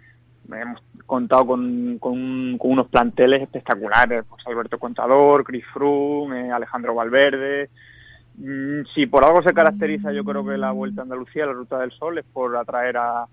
[0.52, 4.24] hemos contado con, unos planteles espectaculares.
[4.28, 7.70] Pues Alberto Contador, Chris Froome, eh, Alejandro Valverde.
[8.36, 11.78] Mm, si por algo se caracteriza, yo creo que la Vuelta a Andalucía, la Ruta
[11.78, 13.26] del Sol, es por atraer a,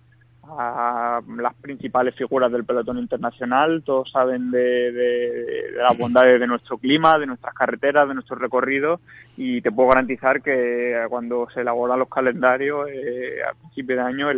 [0.47, 3.84] a las principales figuras del pelotón internacional.
[3.84, 8.99] Todos saben de, las bondades de nuestro clima, de nuestras carreteras, de nuestro recorrido
[9.38, 14.31] y te puedo garantizar que cuando se elaboran los calendarios eh, a principio de año
[14.31, 14.38] es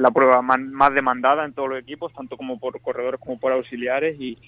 [0.00, 4.18] la prueba más, demandada en todos los equipos, tanto como por corredores como por auxiliares.
[4.18, 4.38] Y,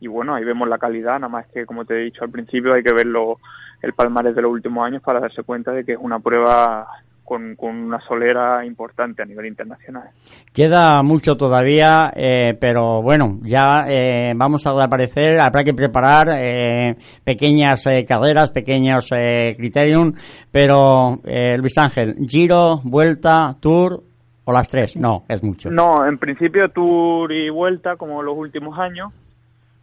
[0.00, 2.74] y bueno, ahí vemos la calidad, nada más que como te he dicho al principio
[2.74, 3.38] hay que verlo
[3.82, 6.88] el palmarés de los últimos años para darse cuenta de que es una prueba
[7.28, 10.08] con, una solera importante a nivel internacional.
[10.52, 16.96] Queda mucho todavía, eh, pero bueno, ya eh, vamos a aparecer, habrá que preparar eh,
[17.22, 19.10] pequeñas carreras, pequeños
[19.56, 20.14] criterium,
[20.50, 21.20] pero
[21.58, 24.02] Luis Ángel, Giro, Vuelta, Tour
[24.44, 25.70] o las tres, no, es mucho.
[25.70, 29.12] No, en principio Tour y Vuelta como los últimos años,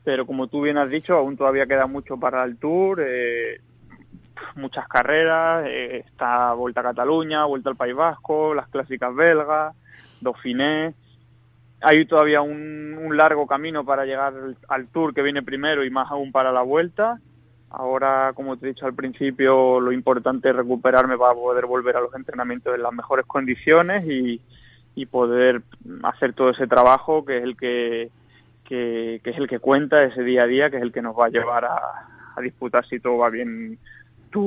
[0.03, 3.01] pero como tú bien has dicho, aún todavía queda mucho para el Tour.
[3.01, 3.59] Eh,
[4.55, 9.75] muchas carreras, eh, está Vuelta a Cataluña, Vuelta al País Vasco, las clásicas belgas,
[10.21, 10.93] Dauphiné.
[11.81, 14.33] Hay todavía un, un, largo camino para llegar
[14.69, 17.19] al Tour que viene primero y más aún para la Vuelta.
[17.69, 22.01] Ahora, como te he dicho al principio, lo importante es recuperarme para poder volver a
[22.01, 24.41] los entrenamientos en las mejores condiciones y,
[25.11, 25.61] poder
[26.03, 28.09] hacer todo ese trabajo que es el que,
[28.63, 31.19] que, que, es el que cuenta ese día a día, que es el que nos
[31.19, 33.77] va a llevar a disputar si todo va bien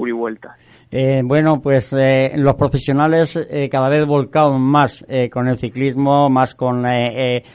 [0.06, 0.56] y vuelta.
[0.90, 6.54] Eh, bueno, pues eh, los profesionales eh, cada vez volcados más con el ciclismo, más
[6.54, 6.84] con,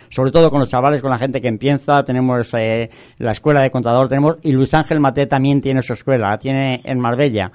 [0.09, 2.03] sobre todo con los chavales, con la gente que empieza.
[2.03, 6.37] Tenemos la escuela de contador, tenemos y Luis Ángel Mate también tiene su escuela, la
[6.37, 7.51] tiene en Marbella.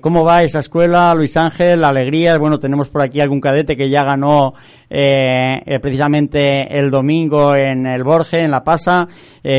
[0.00, 1.84] ¿Cómo va esa escuela, Luis Ángel?
[1.84, 2.38] Alegrías.
[2.38, 4.54] Bueno, tenemos por aquí algún cadete que ya ganó
[4.88, 9.06] precisamente el domingo en el Borge, en La Pasa.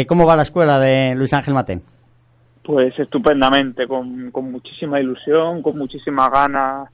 [0.07, 1.96] ¿Cómo va la escuela de Luis Ángel Mate?
[2.67, 6.89] Pues estupendamente, con, con muchísima ilusión, con muchísimas ganas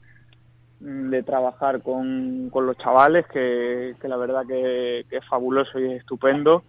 [0.79, 6.01] de trabajar con, con los chavales, que, que la verdad que, es fabuloso y es
[6.01, 6.63] estupendo.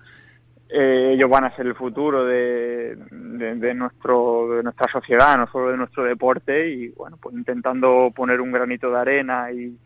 [0.71, 5.73] Eh, ellos van a ser el futuro de, de, nuestro, de nuestra sociedad, no solo
[5.73, 9.77] de nuestro deporte, y bueno, pues intentando poner un granito de arena y,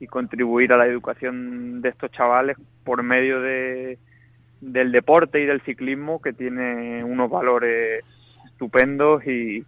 [0.00, 3.98] y contribuir a la educación de estos chavales por medio de,
[4.62, 8.02] del deporte y del ciclismo que tiene unos valores
[8.62, 9.64] estupendos y,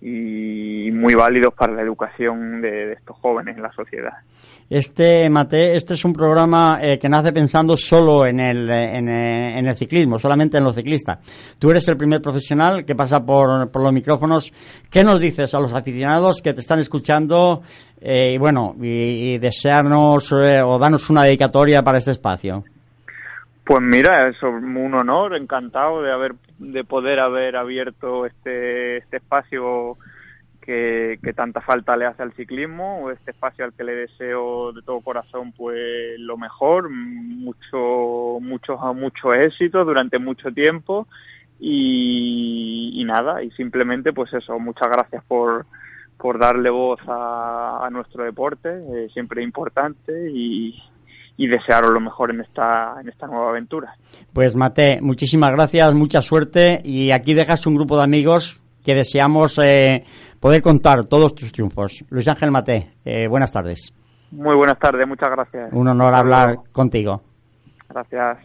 [0.00, 4.12] y muy válidos para la educación de, estos jóvenes en la sociedad.
[4.70, 9.58] Este, Mate, este es un programa eh, que nace pensando solo en el, eh, eh,
[9.58, 11.18] en, el ciclismo, solamente en los ciclistas.
[11.58, 14.52] Tú eres el primer profesional que pasa por, por los micrófonos.
[14.90, 17.62] ¿Qué nos dices a los aficionados que te están escuchando
[18.00, 22.62] y bueno, y, y desearnos o darnos una dedicatoria para este espacio?
[23.68, 29.98] Pues mira, es un honor, encantado de haber, de poder haber abierto este, este espacio
[30.62, 35.02] que, tanta falta le hace al ciclismo, este espacio al que le deseo de todo
[35.02, 41.06] corazón pues lo mejor, mucho, mucho, mucho éxito durante mucho tiempo
[41.60, 45.66] y, nada, y simplemente pues eso, muchas gracias por,
[46.16, 50.74] por darle voz a, nuestro deporte, eh, siempre importante y,
[51.38, 53.94] y desearos lo mejor en esta, en esta nueva aventura.
[54.32, 59.58] Pues Mate, muchísimas gracias, mucha suerte y aquí dejas un grupo de amigos que deseamos
[59.62, 60.04] eh,
[60.40, 62.04] poder contar todos tus triunfos.
[62.10, 63.94] Luis Ángel Mate, eh, buenas tardes.
[64.32, 65.72] Muy buenas tardes, muchas gracias.
[65.72, 67.22] Un honor hablar contigo.
[67.88, 68.38] Gracias.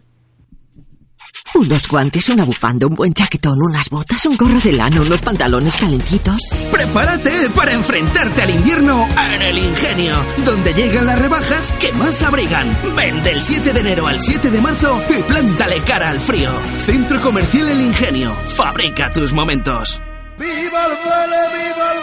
[1.56, 5.78] Unos guantes, una bufanda, un buen chaquetón, unas botas, un gorro de lana, unos pantalones
[5.78, 6.42] calentitos.
[6.72, 12.76] Prepárate para enfrentarte al invierno en el Ingenio, donde llegan las rebajas que más abrigan.
[12.96, 16.52] Ven del 7 de enero al 7 de marzo y plántale cara al frío.
[16.86, 18.34] Centro Comercial El Ingenio.
[18.34, 20.02] Fabrica tus momentos.
[20.40, 21.94] ¡Viva el ¡Viva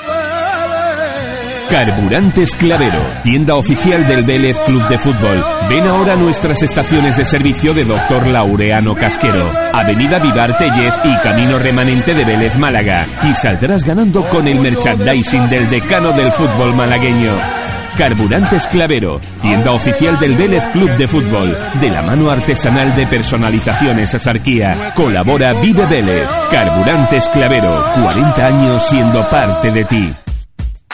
[1.45, 5.45] el Carburantes Clavero, tienda oficial del Vélez Club de Fútbol.
[5.69, 11.61] Ven ahora nuestras estaciones de servicio de Doctor Laureano Casquero, Avenida Vivar Tellez y Camino
[11.61, 13.07] Remanente de Vélez Málaga.
[13.23, 17.39] Y saldrás ganando con el merchandising del decano del fútbol malagueño.
[17.97, 24.13] Carburantes Clavero, tienda oficial del Vélez Club de Fútbol, de la mano artesanal de personalizaciones
[24.13, 24.93] Asarquía.
[24.97, 26.27] Colabora Vive Vélez.
[26.51, 30.13] Carburantes Clavero, 40 años siendo parte de ti.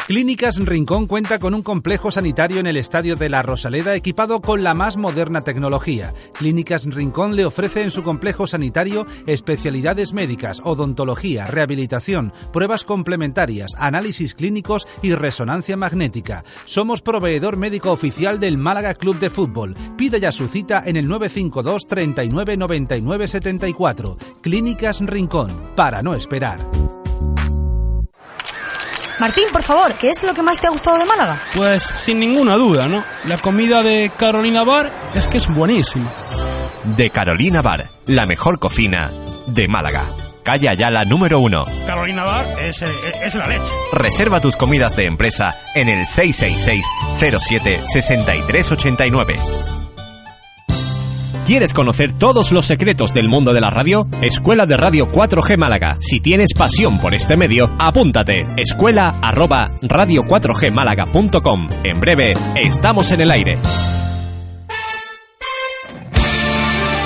[0.06, 4.62] Clínicas Rincón cuenta con un complejo sanitario en el Estadio de la Rosaleda equipado con
[4.62, 6.14] la más moderna tecnología.
[6.34, 14.36] Clínicas Rincón le ofrece en su complejo sanitario especialidades médicas, odontología, rehabilitación, pruebas complementarias, análisis
[14.36, 16.44] clínicos y resonancia magnética.
[16.66, 19.74] Somos proveedor médico oficial del Málaga Club de Fútbol.
[19.96, 24.18] Pida ya su cita en el 952 39 99 74.
[24.40, 26.60] Clínicas Rincón, para no esperar.
[29.18, 31.40] Martín, por favor, ¿qué es lo que más te ha gustado de Málaga?
[31.54, 33.02] Pues sin ninguna duda, ¿no?
[33.26, 36.12] La comida de Carolina Bar es que es buenísima.
[36.84, 39.10] De Carolina Bar, la mejor cocina
[39.46, 40.04] de Málaga.
[40.42, 41.64] Calle Ayala número 1.
[41.86, 43.72] Carolina Bar es, es la leche.
[43.92, 46.86] Reserva tus comidas de empresa en el 666
[47.40, 49.75] 07 6389.
[51.46, 54.04] ¿Quieres conocer todos los secretos del mundo de la radio?
[54.20, 55.96] Escuela de Radio 4G Málaga.
[56.00, 58.48] Si tienes pasión por este medio, apúntate.
[58.56, 61.68] Escuela arroba radio4gmálaga.com.
[61.84, 63.58] En breve, estamos en el aire.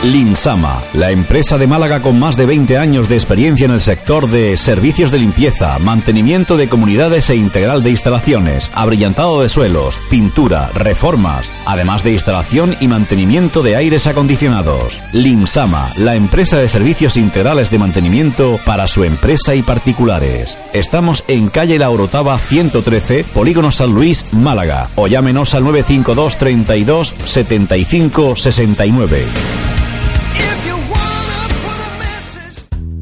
[0.02, 4.30] Linsama, la empresa de Málaga con más de 20 años de experiencia en el sector
[4.30, 10.70] de servicios de limpieza, mantenimiento de comunidades e integral de instalaciones, abrillantado de suelos, pintura,
[10.72, 15.02] reformas, además de instalación y mantenimiento de aires acondicionados.
[15.12, 20.56] Limsama, la empresa de servicios integrales de mantenimiento para su empresa y particulares.
[20.72, 27.14] Estamos en calle La Orotava 113, Polígono San Luis, Málaga, o llámenos al 952 32
[27.26, 29.26] 75 69.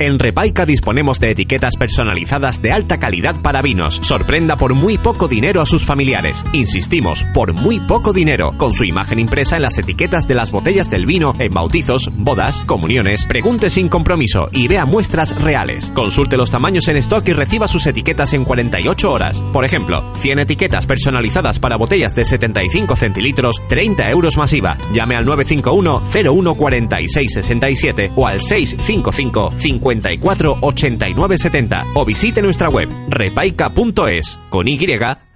[0.00, 3.98] En Repaica disponemos de etiquetas personalizadas de alta calidad para vinos.
[4.00, 6.44] Sorprenda por muy poco dinero a sus familiares.
[6.52, 10.88] Insistimos, por muy poco dinero, con su imagen impresa en las etiquetas de las botellas
[10.88, 13.26] del vino en bautizos, bodas, comuniones.
[13.26, 15.90] Pregunte sin compromiso y vea muestras reales.
[15.96, 19.42] Consulte los tamaños en stock y reciba sus etiquetas en 48 horas.
[19.52, 24.78] Por ejemplo, 100 etiquetas personalizadas para botellas de 75 centilitros, 30 euros masiva.
[24.92, 32.42] Llame al 951 01 46 67 o al 655 50 54 89 70 o visite
[32.42, 34.78] nuestra web repaica.es con Y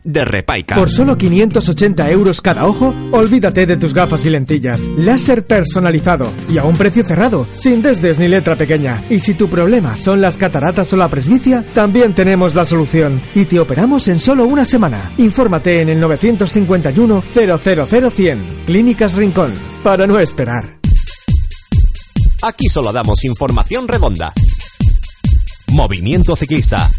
[0.05, 0.75] de Repaica.
[0.75, 4.88] Por solo 580 euros cada ojo, olvídate de tus gafas y lentillas.
[4.99, 9.05] Láser personalizado y a un precio cerrado, sin desdes ni letra pequeña.
[9.11, 13.45] Y si tu problema son las cataratas o la presbicia, también tenemos la solución y
[13.45, 15.12] te operamos en solo una semana.
[15.19, 19.53] Infórmate en el 951 000 Clínicas Rincón,
[19.85, 20.82] para no esperar.
[22.42, 24.33] Aquí solo damos información redonda.
[25.68, 26.90] Movimiento Ciclista.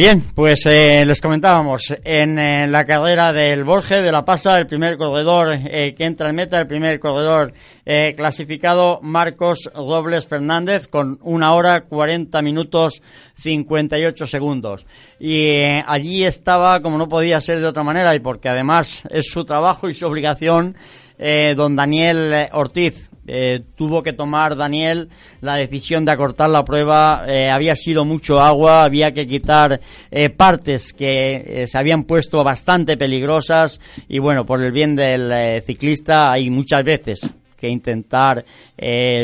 [0.00, 4.66] Bien, pues eh, les comentábamos, en eh, la carrera del Borge de la Pasa, el
[4.66, 7.52] primer corredor eh, que entra en meta, el primer corredor
[7.84, 13.02] eh, clasificado, Marcos Robles Fernández, con una hora 40 minutos
[13.34, 14.86] 58 segundos.
[15.18, 19.26] Y eh, allí estaba, como no podía ser de otra manera, y porque además es
[19.26, 20.76] su trabajo y su obligación,
[21.18, 25.08] eh, don Daniel Ortiz, eh, tuvo que tomar Daniel
[25.40, 27.24] la decisión de acortar la prueba.
[27.28, 32.96] Eh, había sido mucho agua, había que quitar eh, partes que se habían puesto bastante
[32.96, 37.20] peligrosas y bueno, por el bien del ciclista hay muchas veces
[37.56, 38.44] que intentar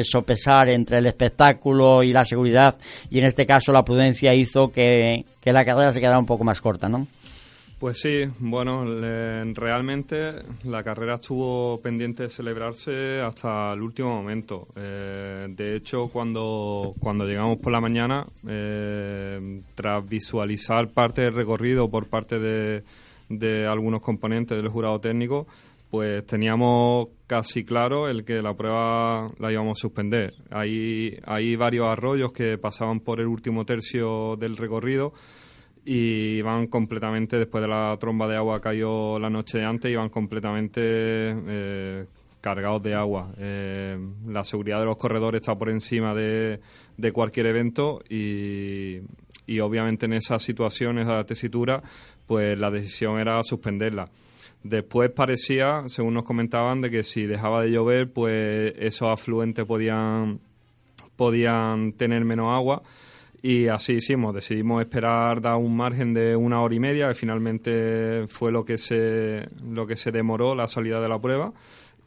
[0.05, 2.77] sopesar entre el espectáculo y la seguridad
[3.11, 6.45] y en este caso la prudencia hizo que, que la carrera se quedara un poco
[6.45, 7.09] más corta, ¿no?
[7.79, 10.33] Pues sí, bueno, le, realmente
[10.65, 14.69] la carrera estuvo pendiente de celebrarse hasta el último momento.
[14.77, 21.91] Eh, de hecho, cuando, cuando llegamos por la mañana, eh, tras visualizar parte del recorrido
[21.91, 22.83] por parte de,
[23.29, 25.47] de algunos componentes del jurado técnico,
[25.91, 30.33] pues teníamos casi claro el que la prueba la íbamos a suspender.
[30.51, 35.13] Hay, hay varios arroyos que pasaban por el último tercio del recorrido
[35.89, 40.09] y iban completamente, después de la tromba de agua cayó la noche de antes, iban
[40.09, 42.07] completamente eh,
[42.41, 43.33] cargados de agua.
[43.39, 43.97] Eh,
[44.27, 46.59] la seguridad de los corredores está por encima de,
[46.97, 48.97] de cualquier evento y,
[49.47, 51.81] y, obviamente en esa situación, esa tesitura,
[52.27, 54.09] pues la decisión era suspenderla.
[54.65, 60.41] Después parecía, según nos comentaban, de que si dejaba de llover, pues esos afluentes podían,
[61.15, 62.83] podían tener menos agua
[63.47, 68.27] y así hicimos, decidimos esperar, dar un margen de una hora y media, que finalmente
[68.27, 71.53] fue lo que se, lo que se demoró la salida de la prueba.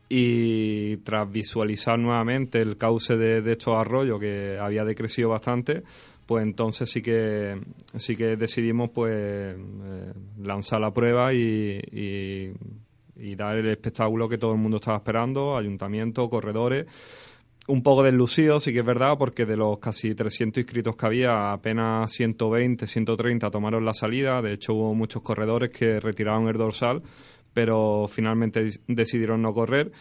[0.09, 5.81] y tras visualizar nuevamente el cauce de, estos arroyos que había decrecido bastante,
[6.25, 7.57] pues entonces sí que
[7.95, 10.13] sí que decidimos pues eh,
[10.43, 11.79] lanzar la prueba y,
[13.15, 16.85] y, dar el espectáculo que todo el mundo estaba esperando, ayuntamiento, corredores
[17.69, 21.53] un poco deslucido, sí que es verdad, porque de los casi 300 inscritos que había,
[21.53, 24.41] apenas 120, 130 tomaron la salida.
[24.41, 27.03] De hecho, hubo muchos corredores que retiraron el dorsal,
[27.53, 29.91] pero finalmente decidieron no correr.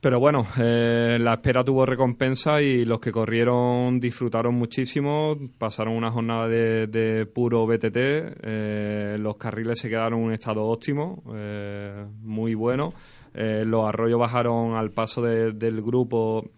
[0.00, 6.10] Pero bueno, eh, la espera tuvo recompensa y los que corrieron disfrutaron muchísimo, pasaron una
[6.10, 12.54] jornada de, puro BTT, eh, los carriles se quedaron en un estado óptimo, eh, muy
[12.54, 12.94] bueno,
[13.34, 16.50] los arroyos bajaron al paso del grupo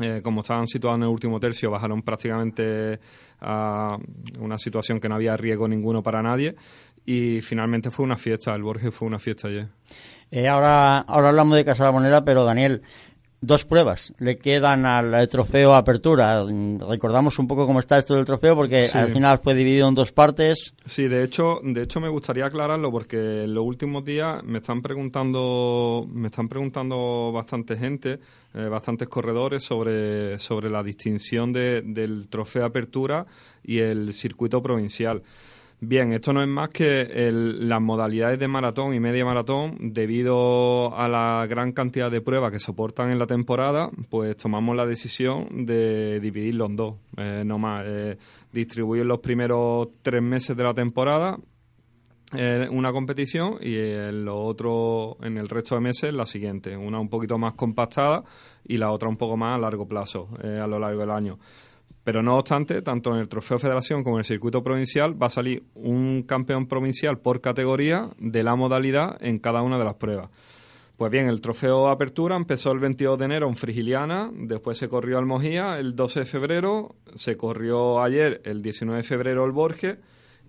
[0.00, 2.98] eh, como estaban situados en el último tercio, bajaron prácticamente
[3.40, 3.96] a
[4.38, 6.56] una situación que no había riesgo ninguno para nadie.
[7.04, 9.68] Y finalmente fue una fiesta, el Borges fue una fiesta ayer.
[10.30, 12.82] Eh, ahora, ahora hablamos de Casa Moneda, pero Daniel,
[13.42, 16.44] dos pruebas le quedan al trofeo Apertura.
[16.88, 20.12] Recordamos un poco cómo está esto del trofeo porque al final fue dividido en dos
[20.12, 20.74] partes.
[20.86, 24.80] Sí, de hecho, de hecho me gustaría aclararlo porque en los últimos días me están
[24.80, 28.20] preguntando, me están preguntando bastante gente,
[28.54, 33.26] eh, bastantes corredores sobre sobre la distinción de, del trofeo Apertura
[33.64, 35.22] y el circuito provincial.
[35.84, 41.08] Bien, esto no es más que las modalidades de maratón y media maratón, debido a
[41.08, 46.20] la gran cantidad de pruebas que soportan en la temporada, pues tomamos la decisión de
[46.20, 48.16] dividirlo en dos, eh, no más, eh,
[48.52, 51.36] distribuir los primeros tres meses de la temporada
[52.32, 57.00] eh, una competición y en lo otro, en el resto de meses, la siguiente, una
[57.00, 58.22] un poquito más compactada
[58.64, 61.40] y la otra un poco más a largo plazo, a lo largo del año.
[62.04, 65.30] Pero no obstante, tanto en el Trofeo Federación como en el circuito provincial va a
[65.30, 70.30] salir un campeón provincial por categoría de la modalidad en cada una de las pruebas.
[70.96, 75.18] Pues bien, el trofeo Apertura empezó el 22 de enero en Frigiliana, después se corrió
[75.18, 79.98] al Mojía el 12 de febrero, se corrió ayer el 19 de febrero el Borges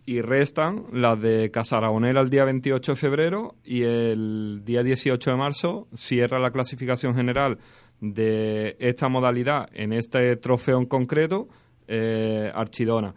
[0.06, 5.38] y restan las de Casaragonera el día 28 de febrero y el día 18 de
[5.38, 7.58] marzo cierra la clasificación general
[8.04, 11.48] de esta modalidad en este trofeo en concreto,
[11.88, 13.16] eh, Archidona.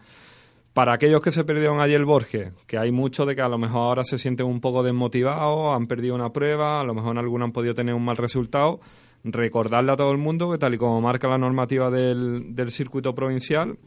[0.72, 3.58] Para aquellos que se perdieron ayer el Borges, que hay muchos de que a lo
[3.58, 7.18] mejor ahora se sienten un poco desmotivados, han perdido una prueba, a lo mejor en
[7.18, 8.78] alguna han podido tener un mal resultado,
[9.24, 13.14] recordarle a todo el mundo que tal y como marca la normativa del, del circuito
[13.14, 13.78] provincial,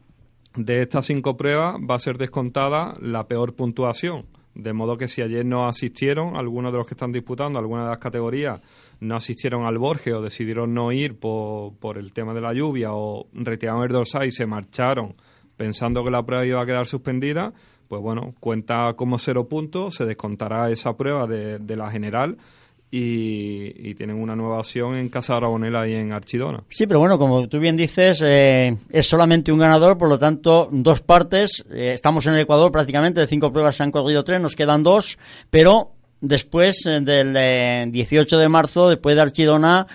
[0.55, 4.25] de estas cinco pruebas va a ser descontada la peor puntuación.
[4.61, 7.89] De modo que si ayer no asistieron, algunos de los que están disputando alguna de
[7.89, 8.59] las categorías
[8.99, 12.91] no asistieron al Borges o decidieron no ir por, por el tema de la lluvia
[12.91, 15.15] o retiraron el dorsal y se marcharon
[15.55, 17.53] pensando que la prueba iba a quedar suspendida,
[17.87, 22.37] pues bueno, cuenta como cero puntos, se descontará esa prueba de, de la general
[22.91, 26.63] y, tienen una nueva opción en Casa Arabonela y en Archidona.
[26.69, 30.69] Sí, pero bueno, como tú bien dices, eh, es solamente un ganador, por lo tanto,
[30.71, 31.65] dos partes.
[31.71, 34.83] Eh, estamos en el Ecuador prácticamente, de cinco pruebas se han corrido tres, nos quedan
[34.83, 35.17] dos,
[35.49, 39.85] pero después eh, del 18 de marzo, después de Archidona,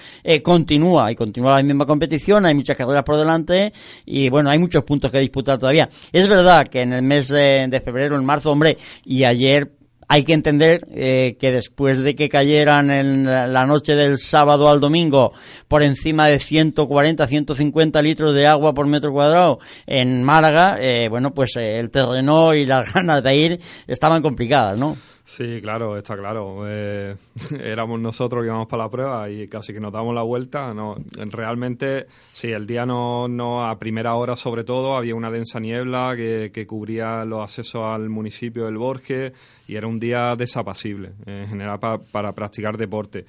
[0.42, 3.72] continúa y continúa la misma competición, hay muchas carreras por delante
[4.04, 5.88] y bueno, hay muchos puntos que disputar todavía.
[6.12, 9.72] Es verdad que en el mes de febrero, en marzo, hombre, y ayer
[10.08, 14.80] hay que entender eh, que después de que cayeran en la noche del sábado al
[14.80, 15.32] domingo
[15.68, 21.32] por encima de 140, 150 litros de agua por metro cuadrado en Málaga, eh, bueno,
[21.32, 24.96] pues eh, el terreno y las ganas de ir estaban complicadas, ¿no?
[25.26, 26.64] Sí, claro, está claro.
[26.66, 27.16] Eh,
[27.60, 30.74] éramos nosotros que íbamos para la prueba y casi que nos damos la vuelta.
[30.74, 35.60] No, realmente, sí, el día no, no, a primera hora sobre todo, había una densa
[35.60, 39.32] niebla que, que cubría los accesos al municipio del Borges
[39.66, 43.24] y era un día desapacible en general para practicar deporte.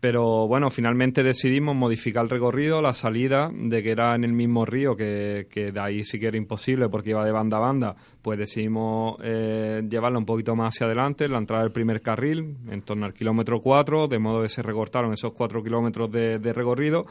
[0.00, 4.64] Pero bueno, finalmente decidimos modificar el recorrido, la salida, de que era en el mismo
[4.64, 7.96] río, que, que de ahí sí que era imposible porque iba de banda a banda,
[8.22, 12.80] pues decidimos eh, llevarlo un poquito más hacia adelante, la entrada del primer carril, en
[12.80, 17.04] torno al kilómetro 4, de modo que se recortaron esos 4 kilómetros de, de recorrido.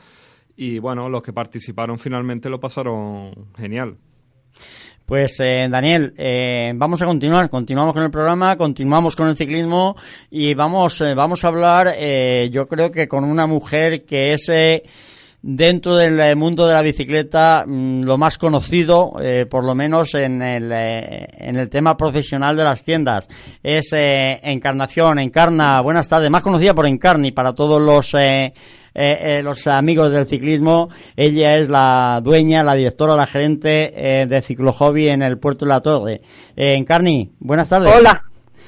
[0.56, 3.98] Y bueno, los que participaron finalmente lo pasaron genial.
[5.10, 9.96] Pues eh, Daniel, eh, vamos a continuar, continuamos con el programa, continuamos con el ciclismo
[10.30, 11.96] y vamos, eh, vamos a hablar,
[12.52, 14.52] yo creo que con una mujer que es
[15.42, 19.14] dentro del mundo de la bicicleta mm, lo más conocido,
[19.50, 23.28] por lo menos en el, en el tema profesional de las tiendas.
[23.64, 28.14] Es Encarnación, Encarna, buenas tardes, más conocida por Encarni para todos los
[28.94, 30.90] eh, eh, los amigos del ciclismo.
[31.16, 35.66] Ella es la dueña, la directora, la gerente eh, de Ciclo Hobby en el puerto
[35.66, 36.22] de la Torre.
[36.56, 37.94] Encarni, buenas tardes.
[37.96, 38.24] Hola.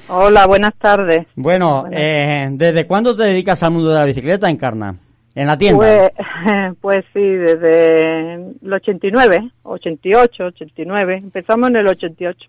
[0.08, 1.26] Hola, buenas tardes.
[1.36, 4.96] Bueno, eh, ¿desde cuándo te dedicas al mundo de la bicicleta, Encarna?
[5.34, 5.78] ¿En la tienda?
[5.78, 11.16] Pues, pues sí, desde el 89, 88, 89.
[11.16, 12.48] Empezamos en el 88.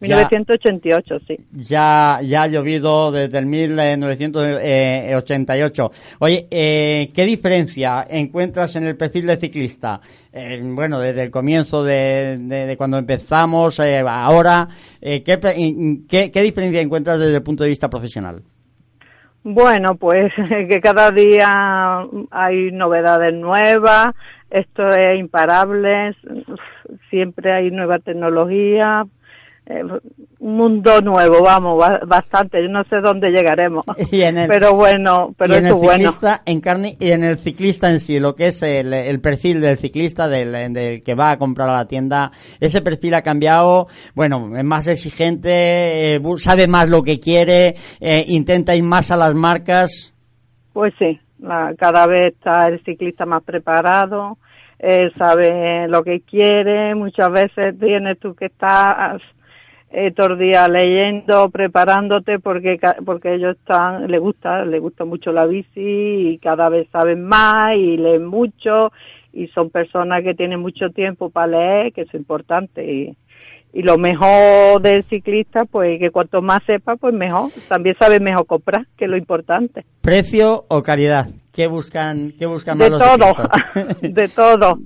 [0.00, 1.36] 1988, sí.
[1.52, 5.90] Ya, ya ha llovido desde el 1988.
[6.20, 10.00] Oye, eh, ¿qué diferencia encuentras en el perfil de ciclista?
[10.32, 14.68] Eh, bueno, desde el comienzo de, de, cuando empezamos, eh, ahora,
[15.00, 15.22] ¿qué,
[16.08, 18.42] qué, qué diferencia encuentras desde el punto de vista profesional?
[19.42, 20.32] Bueno, pues
[20.68, 24.08] que cada día hay novedades nuevas,
[24.50, 26.14] esto es imparable,
[27.08, 29.04] siempre hay nueva tecnología,
[29.70, 32.60] eh, un mundo nuevo, vamos, bastante.
[32.60, 33.84] Yo no sé dónde llegaremos.
[34.48, 38.34] pero bueno, pero en el ciclista en carne y en el ciclista en sí, lo
[38.34, 42.82] que es el, perfil del ciclista del, que va a comprar a la tienda, ese
[42.82, 43.86] perfil ha cambiado.
[44.16, 49.16] Bueno, es más exigente, eh, sabe más lo que quiere, eh, intenta ir más a
[49.16, 50.12] las marcas.
[50.72, 51.20] Pues sí,
[51.78, 54.36] cada vez está el ciclista más preparado.
[54.80, 59.20] Él sabe lo que quiere, muchas veces tienes tú que estar
[59.92, 65.32] eh, todo el día leyendo, preparándote porque porque ellos están, les gusta, les gusta mucho
[65.32, 65.80] la bici
[66.30, 68.92] y cada vez saben más y leen mucho
[69.32, 73.16] y son personas que tienen mucho tiempo para leer, que es importante y,
[73.72, 78.46] y lo mejor del ciclista pues que cuanto más sepa pues mejor, también sabe mejor
[78.46, 79.84] comprar, que es lo importante.
[80.02, 81.26] ¿Precio o calidad?
[81.52, 83.34] ¿Qué buscan, qué buscan más de todo,
[84.02, 84.78] de todo.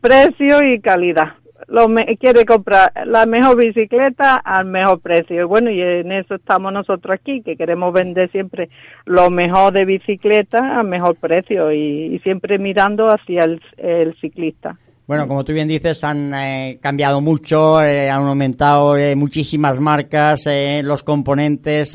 [0.00, 1.34] Precio y calidad
[1.68, 1.88] lo
[2.18, 5.48] quiere comprar la mejor bicicleta al mejor precio.
[5.48, 8.68] Bueno, y en eso estamos nosotros aquí, que queremos vender siempre
[9.04, 14.78] lo mejor de bicicleta al mejor precio y, siempre mirando hacia el ciclista.
[15.06, 20.48] Bueno, como tú bien dices, han eh, cambiado mucho, eh, han aumentado eh, muchísimas marcas,
[20.82, 21.94] los componentes,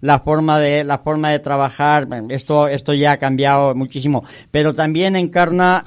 [0.00, 2.08] la forma de la forma de trabajar.
[2.28, 5.84] Esto esto ya ha cambiado muchísimo, pero también encarna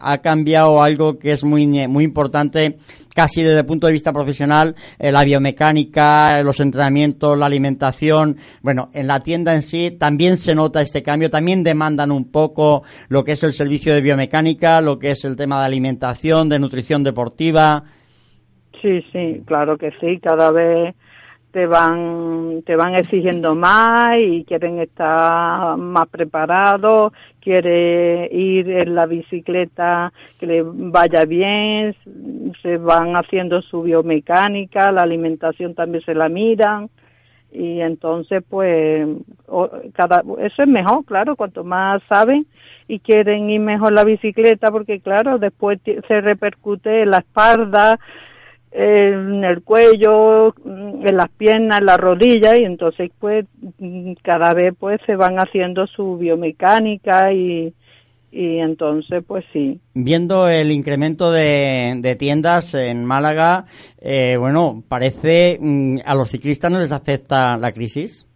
[0.00, 2.78] ha cambiado algo que es muy muy importante
[3.14, 8.36] casi desde el punto de vista profesional, eh, la biomecánica, los entrenamientos, la alimentación.
[8.62, 12.82] Bueno, en la tienda en sí también se nota este cambio, también demandan un poco
[13.08, 16.58] lo que es el servicio de biomecánica, lo que es el tema de alimentación, de
[16.58, 17.84] nutrición deportiva.
[18.80, 20.94] Sí, sí, claro que sí, cada vez
[21.52, 29.06] te van te van exigiendo más y quieren estar más preparados, quiere ir en la
[29.06, 31.94] bicicleta que le vaya bien,
[32.62, 36.88] se van haciendo su biomecánica, la alimentación también se la miran
[37.52, 39.06] y entonces pues
[39.92, 42.46] cada eso es mejor, claro, cuanto más saben
[42.88, 47.98] y quieren ir mejor la bicicleta porque claro, después se repercute en la espalda,
[48.72, 53.44] en el cuello, en las piernas, en las rodillas y entonces pues
[54.22, 57.74] cada vez pues se van haciendo su biomecánica y,
[58.30, 59.78] y entonces pues sí.
[59.94, 63.66] Viendo el incremento de, de tiendas en Málaga,
[64.00, 68.26] eh, bueno, parece mm, a los ciclistas no les afecta la crisis.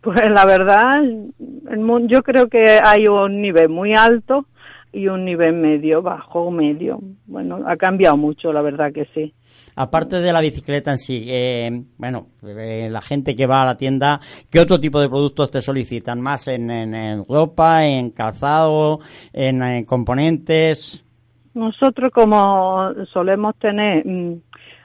[0.00, 4.46] Pues la verdad, el, yo creo que hay un nivel muy alto
[4.92, 7.00] y un nivel medio, bajo, medio.
[7.26, 9.34] Bueno, ha cambiado mucho, la verdad que sí.
[9.80, 13.78] Aparte de la bicicleta en sí, eh, bueno, eh, la gente que va a la
[13.78, 14.20] tienda,
[14.50, 16.20] ¿qué otro tipo de productos te solicitan?
[16.20, 19.00] ¿Más en, en, ropa, en calzado,
[19.32, 21.02] en, componentes?
[21.54, 24.42] Nosotros como solemos tener mm,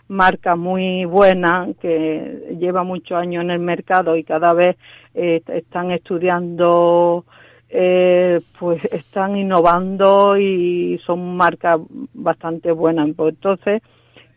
[0.07, 4.77] marcas muy buenas que lleva muchos años en el mercado y cada vez
[5.13, 7.25] eh, están estudiando
[7.67, 11.81] eh, pues están innovando y son marcas
[12.13, 13.09] bastante buenas.
[13.13, 13.81] Pues entonces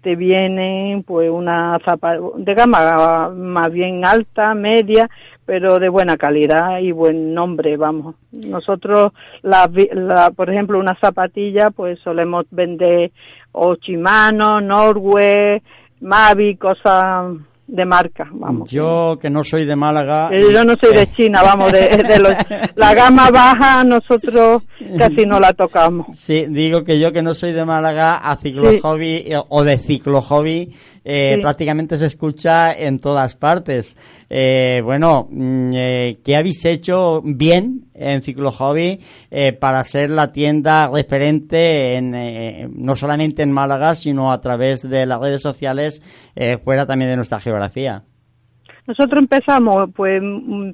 [0.03, 5.09] te vienen pues una zapa de gama más bien alta, media,
[5.45, 8.17] pero de buena calidad y buen nombre, vamos.
[8.33, 9.71] Nosotros, la,
[10.37, 13.13] por ejemplo, una zapatilla, pues solemos vender
[13.53, 15.63] o Shimano, Norway,
[16.01, 17.33] Mavi, cosas
[17.69, 18.71] de marca, vamos.
[18.71, 20.31] Yo que no soy de Málaga.
[20.33, 22.41] Eh, yo no soy de China, vamos, de,
[22.75, 24.63] la gama baja nosotros
[24.97, 26.07] casi no la tocamos.
[26.17, 29.79] Sí, digo que yo que no soy de Málaga, a ciclo hobby eh, o de
[29.79, 33.97] ciclo hobby, eh, prácticamente se escucha en todas partes.
[34.31, 39.01] Eh, bueno, mm, eh, ¿qué habéis hecho bien en Ciclo Hobby
[39.61, 45.21] para ser la tienda referente en, no solamente en Málaga, sino a través de las
[45.21, 46.03] redes sociales
[46.65, 48.05] fuera también de nuestra geografía?
[48.89, 50.23] Nosotros empezamos pues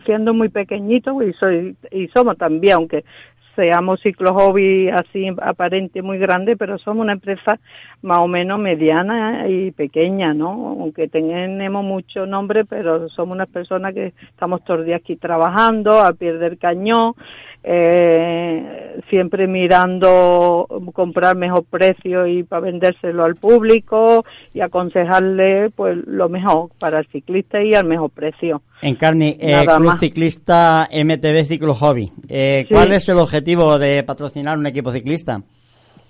[0.07, 3.05] siendo muy pequeñitos y soy y somos también, aunque
[3.55, 7.59] seamos ciclo hobby así aparente muy grande, pero somos una empresa
[8.03, 10.77] más o menos mediana y pequeña, ¿no?
[10.81, 16.01] Aunque tenemos mucho nombre, pero somos unas personas que estamos todos los días aquí trabajando
[16.01, 17.15] a pie del cañón
[17.67, 26.29] eh, siempre mirando comprar mejor precio y para vendérselo al público y aconsejarle pues lo
[26.29, 28.63] mejor para el ciclista y al mejor precio.
[28.83, 32.13] Encarni, eh, Club Ciclista MTB Ciclo Hobby.
[32.29, 35.43] Eh, ¿Cuál es el objetivo de patrocinar un equipo ciclista?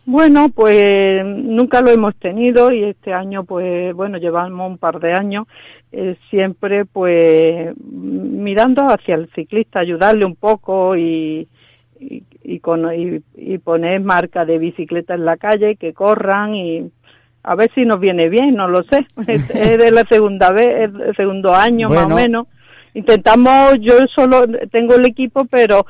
[0.07, 5.15] Bueno, pues nunca lo hemos tenido y este año, pues bueno, llevamos un par de
[5.15, 5.47] años
[5.93, 11.49] eh, siempre, pues mirando hacia el ciclista, ayudarle un poco y,
[11.99, 16.91] y, con, y, poner marca de bicicleta en la calle, que corran y
[17.43, 19.07] a ver si nos viene bien, no lo sé.
[19.27, 22.47] es, de la segunda vez, es el segundo año más o menos.
[22.93, 25.87] Intentamos, yo solo tengo el equipo, pero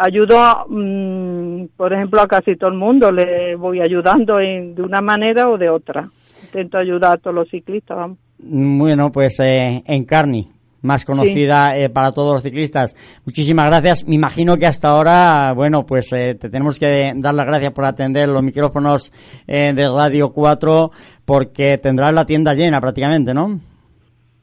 [0.00, 5.48] ayudo, mm, por ejemplo, a casi todo el mundo, le voy ayudando de una manera
[5.48, 6.08] o de otra.
[6.42, 8.18] Intento ayudar a todos los ciclistas, vamos.
[8.38, 10.50] Bueno, pues eh, en Carni,
[10.82, 12.96] más conocida eh, para todos los ciclistas.
[13.24, 14.06] Muchísimas gracias.
[14.08, 17.84] Me imagino que hasta ahora, bueno, pues eh, te tenemos que dar las gracias por
[17.84, 19.12] atender los micrófonos
[19.46, 20.90] de Radio 4
[21.24, 23.60] porque tendrás la tienda llena prácticamente, ¿no?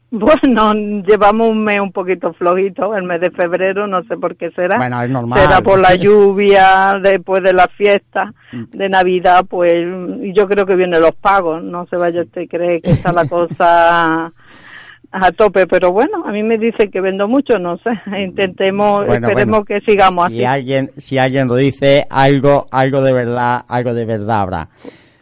[0.10, 4.51] Bueno, llevamos un mes un poquito flojito, el mes de febrero, no sé por qué
[4.51, 4.78] será.
[4.78, 5.39] Bueno, es normal.
[5.39, 8.78] Será por la lluvia, después de la fiesta mm.
[8.78, 9.86] de Navidad, pues
[10.34, 13.26] yo creo que vienen los pagos, no se vaya usted a creer que está la
[13.30, 14.32] cosa
[15.12, 19.66] a tope, pero bueno, a mí me dicen que vendo mucho, no sé, intentemos, esperemos
[19.66, 24.41] que sigamos si Alguien, si alguien lo dice, algo, algo de verdad, algo de verdad
[24.41, 24.70] habrá.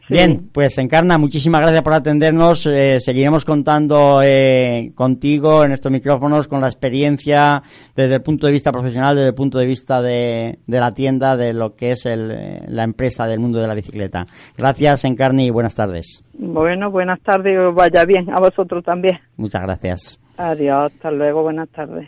[0.07, 2.65] Bien, pues Encarna, muchísimas gracias por atendernos.
[2.67, 7.63] Eh, seguiremos contando eh, contigo en estos micrófonos con la experiencia
[7.95, 11.53] desde el punto de vista profesional, desde el punto de vista de, la tienda, de
[11.53, 14.27] lo que es el, la empresa del mundo de la bicicleta.
[14.55, 16.23] Gracias, Encarni, y buenas tardes.
[16.37, 19.19] Bueno, buenas tardes, vaya bien, a vosotros también.
[19.37, 20.19] Muchas gracias.
[20.37, 22.07] Adiós, hasta luego, buenas tardes.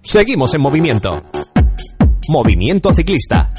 [0.00, 1.22] Seguimos en movimiento.
[2.28, 3.50] Movimiento ciclista.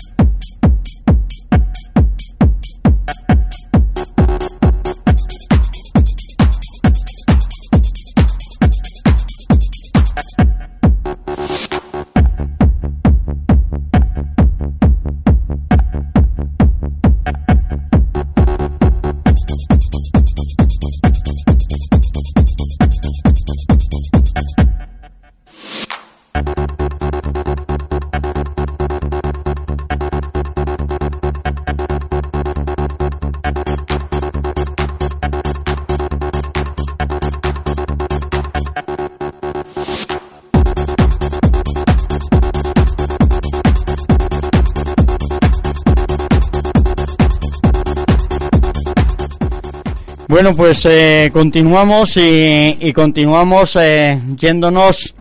[50.37, 55.15] Bueno, pues eh, continuamos y, continuamos eh, yéndonos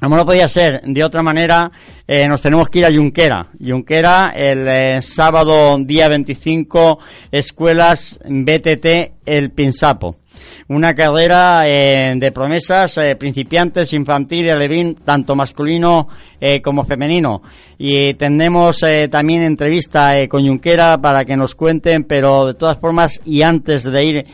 [0.00, 1.70] como no podía ser de otra manera,
[2.08, 3.48] eh, nos tenemos que ir a Junquera.
[3.62, 8.86] Junquera, el sábado día 25, escuelas BTT
[9.26, 10.19] El Pinsapo
[10.68, 16.08] una carrera eh, de promesas eh, principiantes, infantil y alevín, tanto masculino
[16.40, 17.42] eh, como femenino.
[17.76, 23.40] Y tendremos también entrevista con Junquera para que nos cuenten, pero de todas formas, y
[23.40, 24.26] antes de ir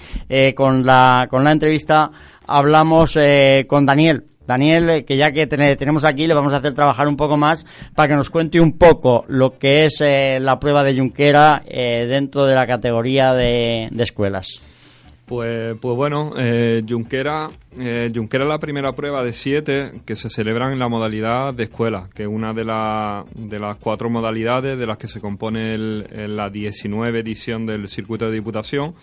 [0.56, 2.10] con, la, con la entrevista,
[2.44, 3.16] hablamos
[3.68, 4.24] con Daniel.
[4.48, 8.08] Daniel, que ya que tenemos aquí, le vamos a hacer trabajar un poco más para
[8.08, 12.66] que nos cuente un poco lo que es la prueba de Junquera dentro de la
[12.66, 14.60] categoría de escuelas.
[15.26, 20.30] Pues, pues bueno, eh, Junquera, eh, Junquera es la primera prueba de siete que se
[20.30, 22.62] celebran en la modalidad de escuela, que es una de,
[23.34, 28.26] de las cuatro modalidades de las que se compone el, la 19 edición del circuito
[28.26, 28.94] de diputación.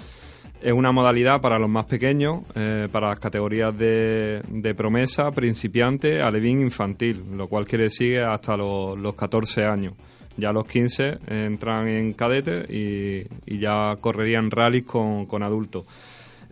[0.61, 6.21] Es una modalidad para los más pequeños, eh, para las categorías de, de, promesa, principiante,
[6.21, 9.93] alevín, infantil, lo cual quiere decir hasta los, los 14 años.
[10.37, 15.85] Ya los 15 entran en cadete y, y ya correrían rallies con, con adultos.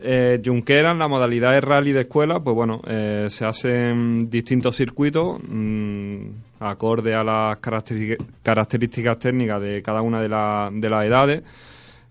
[0.03, 4.75] Eh, Junquera, en la modalidad de rally de escuela, pues bueno, eh, se hacen distintos
[4.75, 6.25] circuitos mm,
[6.59, 11.43] acorde a las características técnicas de cada una de, de las edades.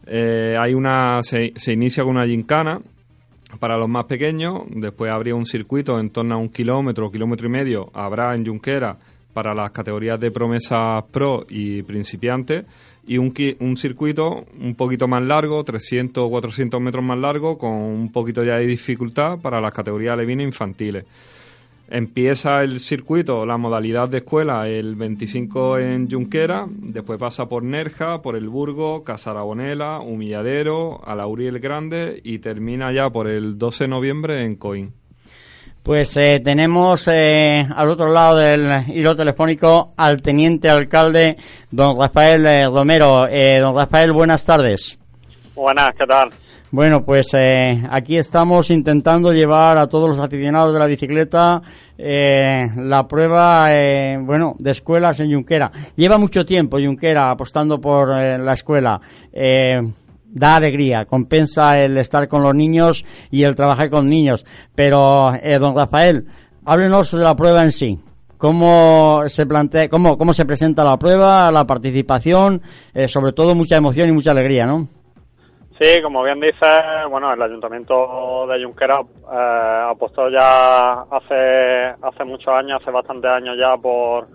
[0.07, 2.81] Eh, hay una, se, inicia con una gincana
[3.59, 7.51] para los más pequeños, después habría un circuito en torno a un kilómetro, kilómetro y
[7.51, 8.97] medio, habrá en Junquera
[9.33, 12.65] para las categorías de promesas pro y principiantes
[13.07, 18.13] y un, circuito un poquito más largo, 300 o 400 metros más largo, con un
[18.13, 21.05] poquito ya de dificultad para las categorías levinas infantiles.
[21.89, 28.23] Empieza el circuito, la modalidad de escuela, el 25 en Junquera, después pasa por Nerja,
[28.23, 33.89] por El Burgo, Casarabonela, Humilladero, Alauri el Grande y termina ya por el 12 de
[33.89, 35.00] noviembre en Coín.
[35.83, 41.37] Pues eh, tenemos eh, al otro lado del hilo telefónico al teniente alcalde,
[41.71, 43.23] don Rafael eh, Romero.
[43.61, 44.99] don Rafael, buenas tardes.
[45.55, 46.31] Buenas, ¿qué tal?
[46.73, 51.61] Bueno, pues eh, aquí estamos intentando llevar a todos los aficionados de la bicicleta
[51.99, 55.73] eh, la prueba, eh, bueno, de escuelas en Junquera.
[55.97, 59.01] Lleva mucho tiempo Junquera apostando por la escuela.
[60.33, 64.45] Da alegría, compensa el estar con los niños y el trabajar con niños.
[64.75, 66.27] Pero, don Rafael,
[66.65, 67.99] háblenos de la prueba en sí
[68.39, 72.63] cómo se plantea, cómo, cómo se presenta la prueba, la participación,
[73.07, 74.89] sobre todo mucha emoción y mucha alegría, ¿no?
[75.81, 76.67] Sí, como bien dice,
[77.09, 83.57] bueno, el Ayuntamiento de Junquera eh, apostó ya hace hace muchos años, hace bastantes años
[83.59, 84.29] ya por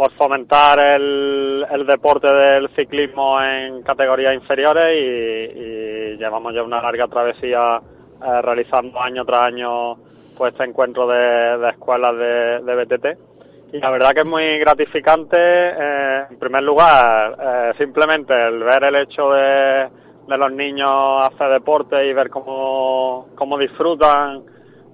[0.00, 7.82] por fomentar el, deporte del ciclismo en categorías inferiores y, llevamos ya una larga travesía
[8.24, 9.96] eh, realizando año tras año
[10.38, 16.24] pues este encuentro de, escuelas de, BTT y la verdad que es muy gratificante eh,
[16.30, 19.90] en primer lugar eh, simplemente el ver el hecho de
[20.28, 24.44] los niños hacer deporte y ver cómo, cómo disfrutan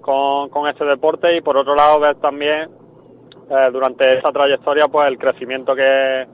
[0.01, 2.86] con este deporte y por otro lado ver también
[3.49, 6.25] eh, durante esa trayectoria pues el crecimiento que,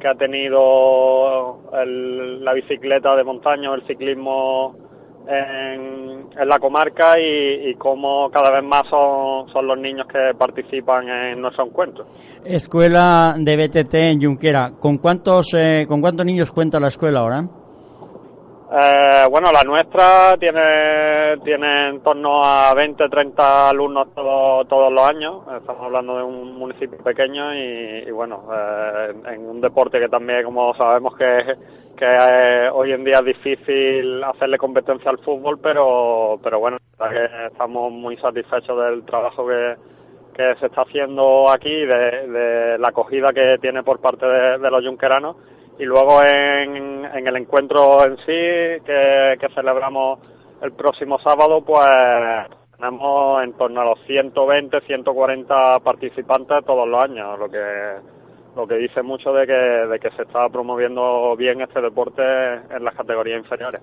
[0.00, 4.76] que ha tenido la bicicleta de montaña, el ciclismo
[5.28, 10.34] en, en la comarca y, y, cómo cada vez más son, son los niños que
[10.36, 12.06] participan en nuestro encuentro.
[12.44, 17.59] Escuela de BTT en Junquera, ¿con cuántos, eh, ¿con cuántos niños cuenta la escuela ahora?
[18.72, 25.42] Eh, bueno, la nuestra tiene, en torno a 20, 30 alumnos todos los años.
[25.58, 30.72] Estamos hablando de un municipio pequeño y, bueno, eh, en un deporte que también, como
[30.76, 31.56] sabemos, que,
[31.96, 36.76] que hoy en día es difícil hacerle competencia al fútbol, pero, pero bueno,
[37.50, 39.74] estamos muy satisfechos del trabajo que,
[40.32, 44.70] que se está haciendo aquí, de, de la acogida que tiene por parte de, de
[44.70, 45.34] los yunqueranos
[45.80, 50.18] y luego en, el encuentro en sí que, que, celebramos
[50.60, 51.80] el próximo sábado pues
[52.76, 58.19] tenemos en torno a los 120 140 participantes todos los años lo que
[58.56, 62.84] lo que dice mucho de que, de que se está promoviendo bien este deporte en
[62.84, 63.80] las categorías inferiores.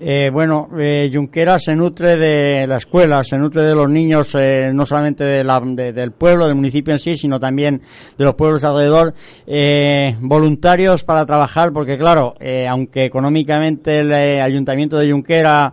[0.00, 4.70] Eh, bueno, eh, Junquera se nutre de la escuela, se nutre de los niños, eh,
[4.74, 7.80] no solamente de la, del pueblo, del municipio en sí, sino también
[8.16, 9.14] de los pueblos alrededor,
[9.46, 15.72] eh, voluntarios para trabajar, porque claro, eh, aunque económicamente el ayuntamiento de Junquera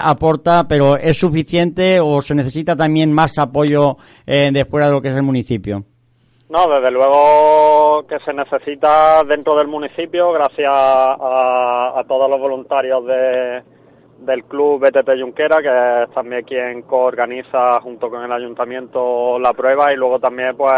[0.00, 5.08] aporta, pero es suficiente o se necesita también más apoyo de fuera de lo que
[5.08, 5.84] es el municipio.
[6.48, 13.64] No, desde luego que se necesita dentro del municipio, gracias a, todos los voluntarios de,
[14.18, 19.92] del club BTT Junquera, que es también quien coorganiza junto con el ayuntamiento la prueba
[19.92, 20.72] y luego también pues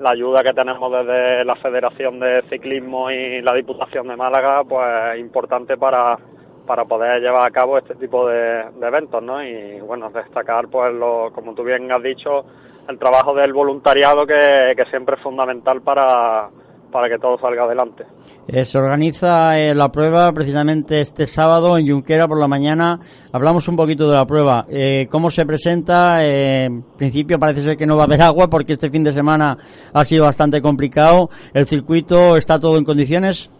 [0.00, 5.20] la ayuda que tenemos desde la Federación de Ciclismo y la Diputación de Málaga, pues
[5.20, 6.18] importante para,
[6.66, 9.42] para poder llevar a cabo este tipo de, de eventos, ¿no?
[9.42, 12.44] Y bueno, destacar pues lo, como tú bien has dicho,
[12.88, 16.48] el trabajo del voluntariado que, siempre es fundamental para,
[16.90, 18.04] para que todo salga adelante.
[18.46, 23.00] Eh, se organiza eh, la prueba precisamente este sábado en Junquera por la mañana.
[23.32, 24.66] Hablamos un poquito de la prueba.
[24.68, 26.24] Eh, ¿Cómo se presenta?
[26.24, 29.56] en principio parece ser que no va a haber agua porque este fin de semana
[29.92, 31.30] ha sido bastante complicado.
[31.54, 33.50] ¿El circuito está todo en condiciones?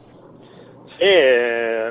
[0.99, 1.11] Sí,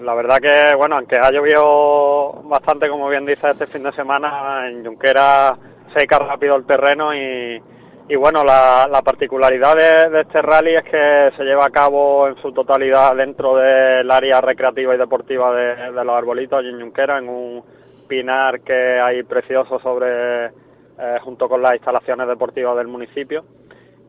[0.01, 4.67] la verdad que, bueno, aunque ha llovido bastante, como bien dice, este fin de semana,
[4.69, 5.57] en Junquera
[5.95, 7.61] seca rápido el terreno y,
[8.09, 9.75] y bueno, la, la particularidad
[10.11, 14.41] de, este rally es que se lleva a cabo en su totalidad dentro del área
[14.41, 17.63] recreativa y deportiva de, los arbolitos en Junquera, en un
[18.07, 20.51] pinar que hay precioso sobre eh,
[21.23, 23.45] junto con las instalaciones deportivas del municipio.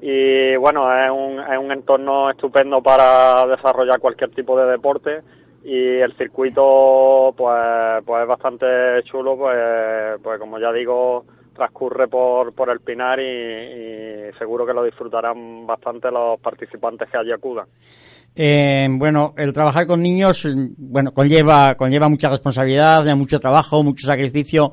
[0.01, 5.23] Y bueno, es un, es un entorno estupendo para desarrollar cualquier tipo de deporte
[5.65, 8.67] y el circuito pues, pues es bastante
[9.05, 14.85] chulo, pues, pues como ya digo, transcurre por, por el Pinar y, seguro que lo
[14.85, 17.67] disfrutarán bastante los participantes que allí acudan.
[18.37, 20.47] Eh, bueno, el trabajar con niños,
[20.77, 24.73] bueno, conlleva, conlleva mucha responsabilidad, mucho trabajo, mucho sacrificio.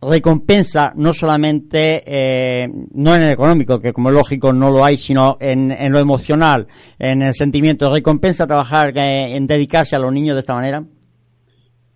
[0.00, 4.96] Recompensa no solamente, eh, no en el económico, que como es lógico no lo hay,
[4.96, 6.66] sino en, en lo emocional,
[6.98, 7.92] en el sentimiento.
[7.92, 10.84] ¿Recompensa trabajar, eh, en dedicarse a los niños de esta manera?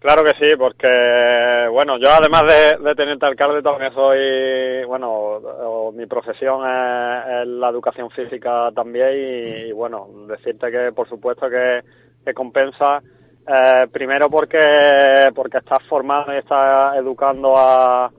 [0.00, 6.06] Claro que sí, porque, bueno, yo además de, de teniente alcalde también soy, bueno, mi
[6.06, 13.02] profesión es, la educación física también y, bueno, decirte que por supuesto que, compensa,
[13.46, 18.10] eh, primero porque, porque estás formando y estás educando a,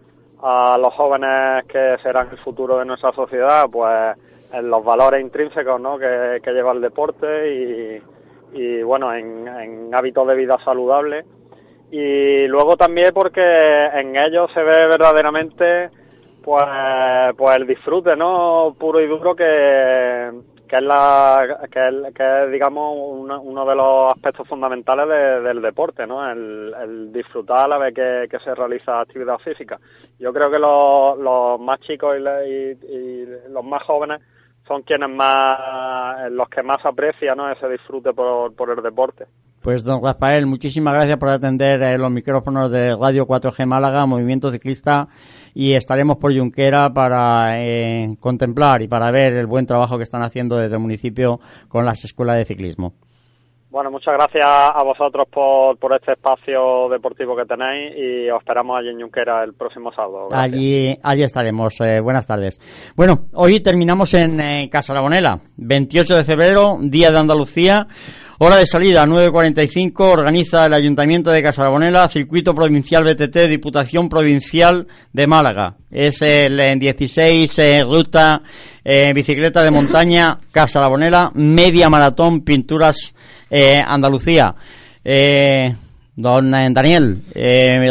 [0.80, 4.18] los jóvenes que serán el futuro de nuestra sociedad, pues
[4.52, 6.00] en los valores intrínsecos ¿no?
[6.00, 8.02] que, lleva el deporte y,
[8.54, 11.26] y bueno, en, en hábitos de vida saludables
[11.92, 15.90] y luego también porque en ellos se ve verdaderamente
[16.42, 16.66] pues
[17.38, 20.32] pues el disfrute no puro y duro que,
[20.72, 27.12] que es la que es, digamos uno, de los aspectos fundamentales del deporte no el,
[27.12, 29.78] disfrutar a la vez que, se realiza actividad física.
[30.18, 34.22] Yo creo que los, los más chicos y, los más jóvenes
[34.66, 37.52] son quienes más los que más aprecian ¿no?
[37.52, 39.26] ese disfrute por, por el deporte
[39.62, 44.52] pues don Rafael, muchísimas gracias por atender eh, los micrófonos de Radio 4G Málaga, Movimiento
[44.52, 45.08] Ciclista,
[45.54, 50.24] y estaremos por Junquera para eh, contemplar y para ver el buen trabajo que están
[50.24, 52.94] haciendo desde el municipio con las escuelas de ciclismo.
[53.70, 58.78] Bueno, muchas gracias a vosotros por, por este espacio deportivo que tenéis y os esperamos
[58.78, 60.28] allí en Junquera el próximo sábado.
[60.34, 61.80] Allí, allí estaremos.
[61.80, 62.60] Eh, buenas tardes.
[62.98, 67.88] Bueno, hoy terminamos en Casa Labonela, 28 de febrero, Día de Andalucía.
[68.44, 75.28] Hora de salida 9.45, organiza el Ayuntamiento de Casabonela, Circuito Provincial BTT, Diputación Provincial de
[75.28, 75.76] Málaga.
[75.92, 78.42] Es el 16 eh, ruta
[78.84, 83.14] eh, bicicleta de montaña Casabonela, media maratón, pinturas
[83.48, 84.56] eh, Andalucía.
[86.16, 87.22] don Daniel,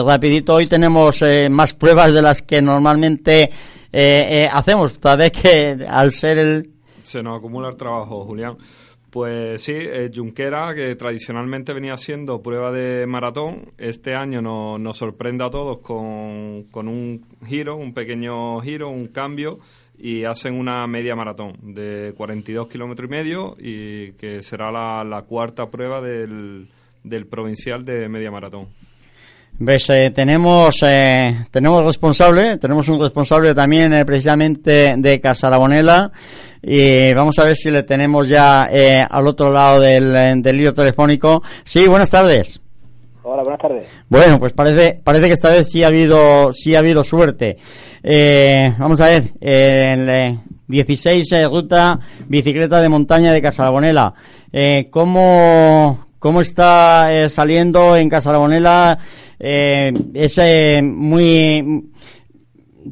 [0.04, 3.52] rapidito, hoy tenemos más pruebas de las que normalmente
[4.50, 6.70] hacemos, tal vez que al ser el...
[7.04, 8.56] Se nos acumula el trabajo, Julián.
[9.10, 15.44] Pues sí, eh, Junquera, que tradicionalmente venía siendo prueba de maratón, este año nos, sorprende
[15.44, 19.58] a todos con, un giro, un pequeño giro, un cambio,
[19.98, 25.70] y hacen una media maratón de 42 kilómetros y medio, y que será la, cuarta
[25.70, 26.68] prueba del,
[27.02, 28.68] del provincial de media maratón.
[29.62, 36.10] Ves, eh, tenemos, eh, tenemos responsable, tenemos un responsable también eh, precisamente de Casarabonela
[36.62, 40.72] y vamos a ver si le tenemos ya eh, al otro lado del, del hilo
[40.72, 41.42] telefónico.
[41.62, 42.58] Sí, buenas tardes.
[43.22, 43.86] Hola, buenas tardes.
[44.08, 47.58] Bueno, pues parece, parece que esta vez sí ha habido, sí ha habido suerte.
[48.78, 50.38] vamos a ver, el
[50.68, 54.14] 16 ruta bicicleta de montaña de Casarabonela.
[54.88, 58.98] ¿cómo, ¿Cómo está saliendo en Casarabonela?
[59.40, 61.90] Eh, es eh, muy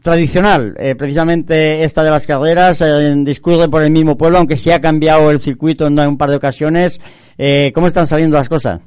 [0.03, 4.73] tradicional, eh, precisamente esta de las carreras, eh, discurre por el mismo pueblo, aunque se
[4.73, 7.01] ha cambiado el circuito en un par de ocasiones.
[7.37, 8.81] Eh, ¿Cómo están saliendo las cosas?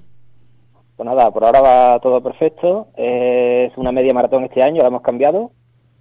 [0.95, 2.87] Pues nada, por ahora va todo perfecto.
[2.95, 5.51] es una media maratón este año, la hemos cambiado.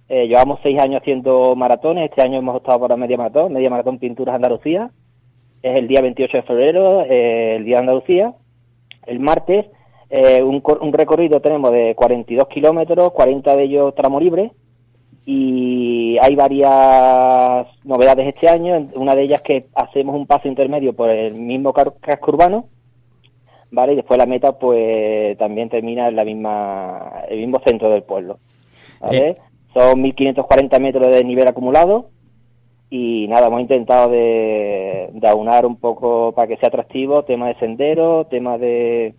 [0.07, 3.97] llevamos seis años haciendo maratones, este año hemos optado por la media maratón, media maratón
[3.97, 4.91] Pinturas Andalucía.
[5.63, 8.33] Es el día 28 de febrero, el día de Andalucía.
[9.07, 9.65] El martes
[10.13, 14.51] eh, un, recorrido tenemos de 42 kilómetros, 40 de ellos tramo libre,
[15.25, 18.89] y hay varias novedades este año.
[18.95, 22.67] Una de ellas que hacemos un paso intermedio por el mismo casco urbano,
[23.71, 23.93] ¿vale?
[23.93, 28.39] Y después la meta, pues también termina en la misma, el mismo centro del pueblo,
[28.99, 29.29] ¿vale?
[29.29, 29.37] Eh.
[29.73, 32.09] Son 1.540 metros de nivel acumulado
[32.89, 37.55] y nada, hemos intentado de, de aunar un poco para que sea atractivo, tema de
[37.55, 39.15] sendero, tema de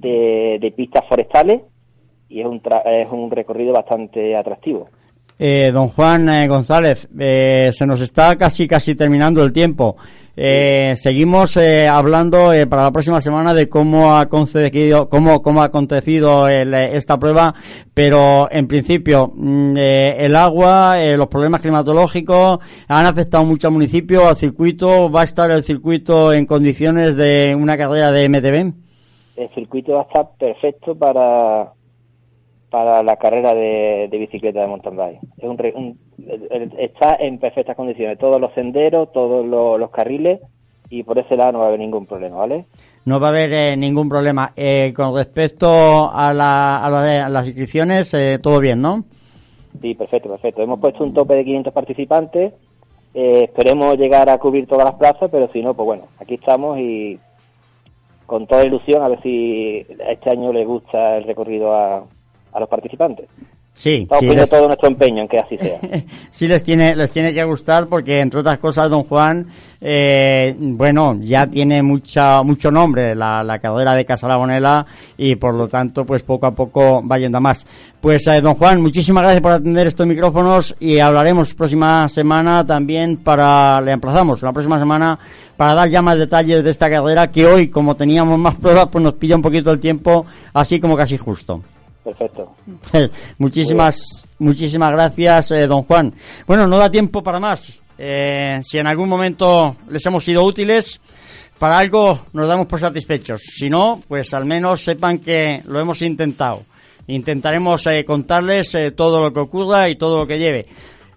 [0.00, 1.62] de, pistas forestales
[2.28, 4.88] y es un, es un recorrido bastante atractivo.
[5.40, 9.96] Eh, don Juan eh, González, eh, se nos está casi casi terminando el tiempo.
[10.36, 17.18] seguimos hablando para la próxima semana de cómo ha concedido, cómo, cómo ha acontecido esta
[17.18, 17.54] prueba,
[17.92, 24.36] pero en principio mm, el agua, los problemas climatológicos han afectado mucho al municipio, al
[24.36, 25.10] circuito.
[25.10, 28.87] ¿Va a estar el circuito en condiciones de una carrera de MTB?
[29.38, 31.72] El circuito va a estar perfecto para
[32.70, 35.20] para la carrera de, bicicleta de mountain bike.
[35.38, 35.98] Es un,
[36.78, 40.40] está en perfectas condiciones, todos los senderos, todos los, carriles
[40.90, 42.66] y por ese lado no va a haber ningún problema, ¿vale?
[43.04, 44.52] No va a haber eh, ningún problema.
[44.54, 49.04] Eh, con respecto a, a, las inscripciones, eh, todo bien, ¿no?
[49.80, 50.62] Sí, perfecto, perfecto.
[50.62, 52.52] Hemos puesto un tope de 500 participantes.
[53.14, 57.18] esperemos llegar a cubrir todas las plazas, pero si no, pues bueno, aquí estamos y
[58.28, 62.04] con toda ilusión a ver si este año le gusta el recorrido a,
[62.60, 63.26] los participantes.
[63.80, 65.78] Sí, Estamos sí, poniendo les- todo nuestro empeño en que así sea.
[66.30, 69.46] sí les tiene les tiene que gustar porque entre otras cosas don Juan
[69.80, 74.84] eh, bueno ya tiene mucha mucho nombre la, la carrera de Casa Labonela
[75.16, 77.64] y por lo tanto pues poco a poco va yendo a más
[78.00, 83.18] pues eh, don Juan muchísimas gracias por atender estos micrófonos y hablaremos próxima semana también
[83.18, 85.16] para le emplazamos la próxima semana
[85.56, 89.04] para dar ya más detalles de esta carrera que hoy como teníamos más pruebas pues
[89.04, 91.62] nos pilla un poquito el tiempo así como casi justo
[92.08, 92.54] Perfecto.
[93.38, 96.14] muchísimas, muchísimas gracias, eh, don Juan.
[96.46, 97.82] Bueno, no da tiempo para más.
[97.98, 101.00] Eh, si en algún momento les hemos sido útiles,
[101.58, 103.42] para algo nos damos por satisfechos.
[103.42, 106.62] Si no, pues al menos sepan que lo hemos intentado.
[107.08, 110.66] Intentaremos eh, contarles eh, todo lo que ocurra y todo lo que lleve.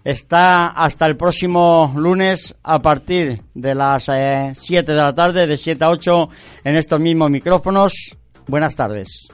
[0.04, 4.10] Está hasta el próximo lunes a partir de las
[4.52, 6.28] 7 de la tarde, de 7 a 8,
[6.64, 7.94] en estos mismos micrófonos.
[8.48, 9.28] Buenas tardes.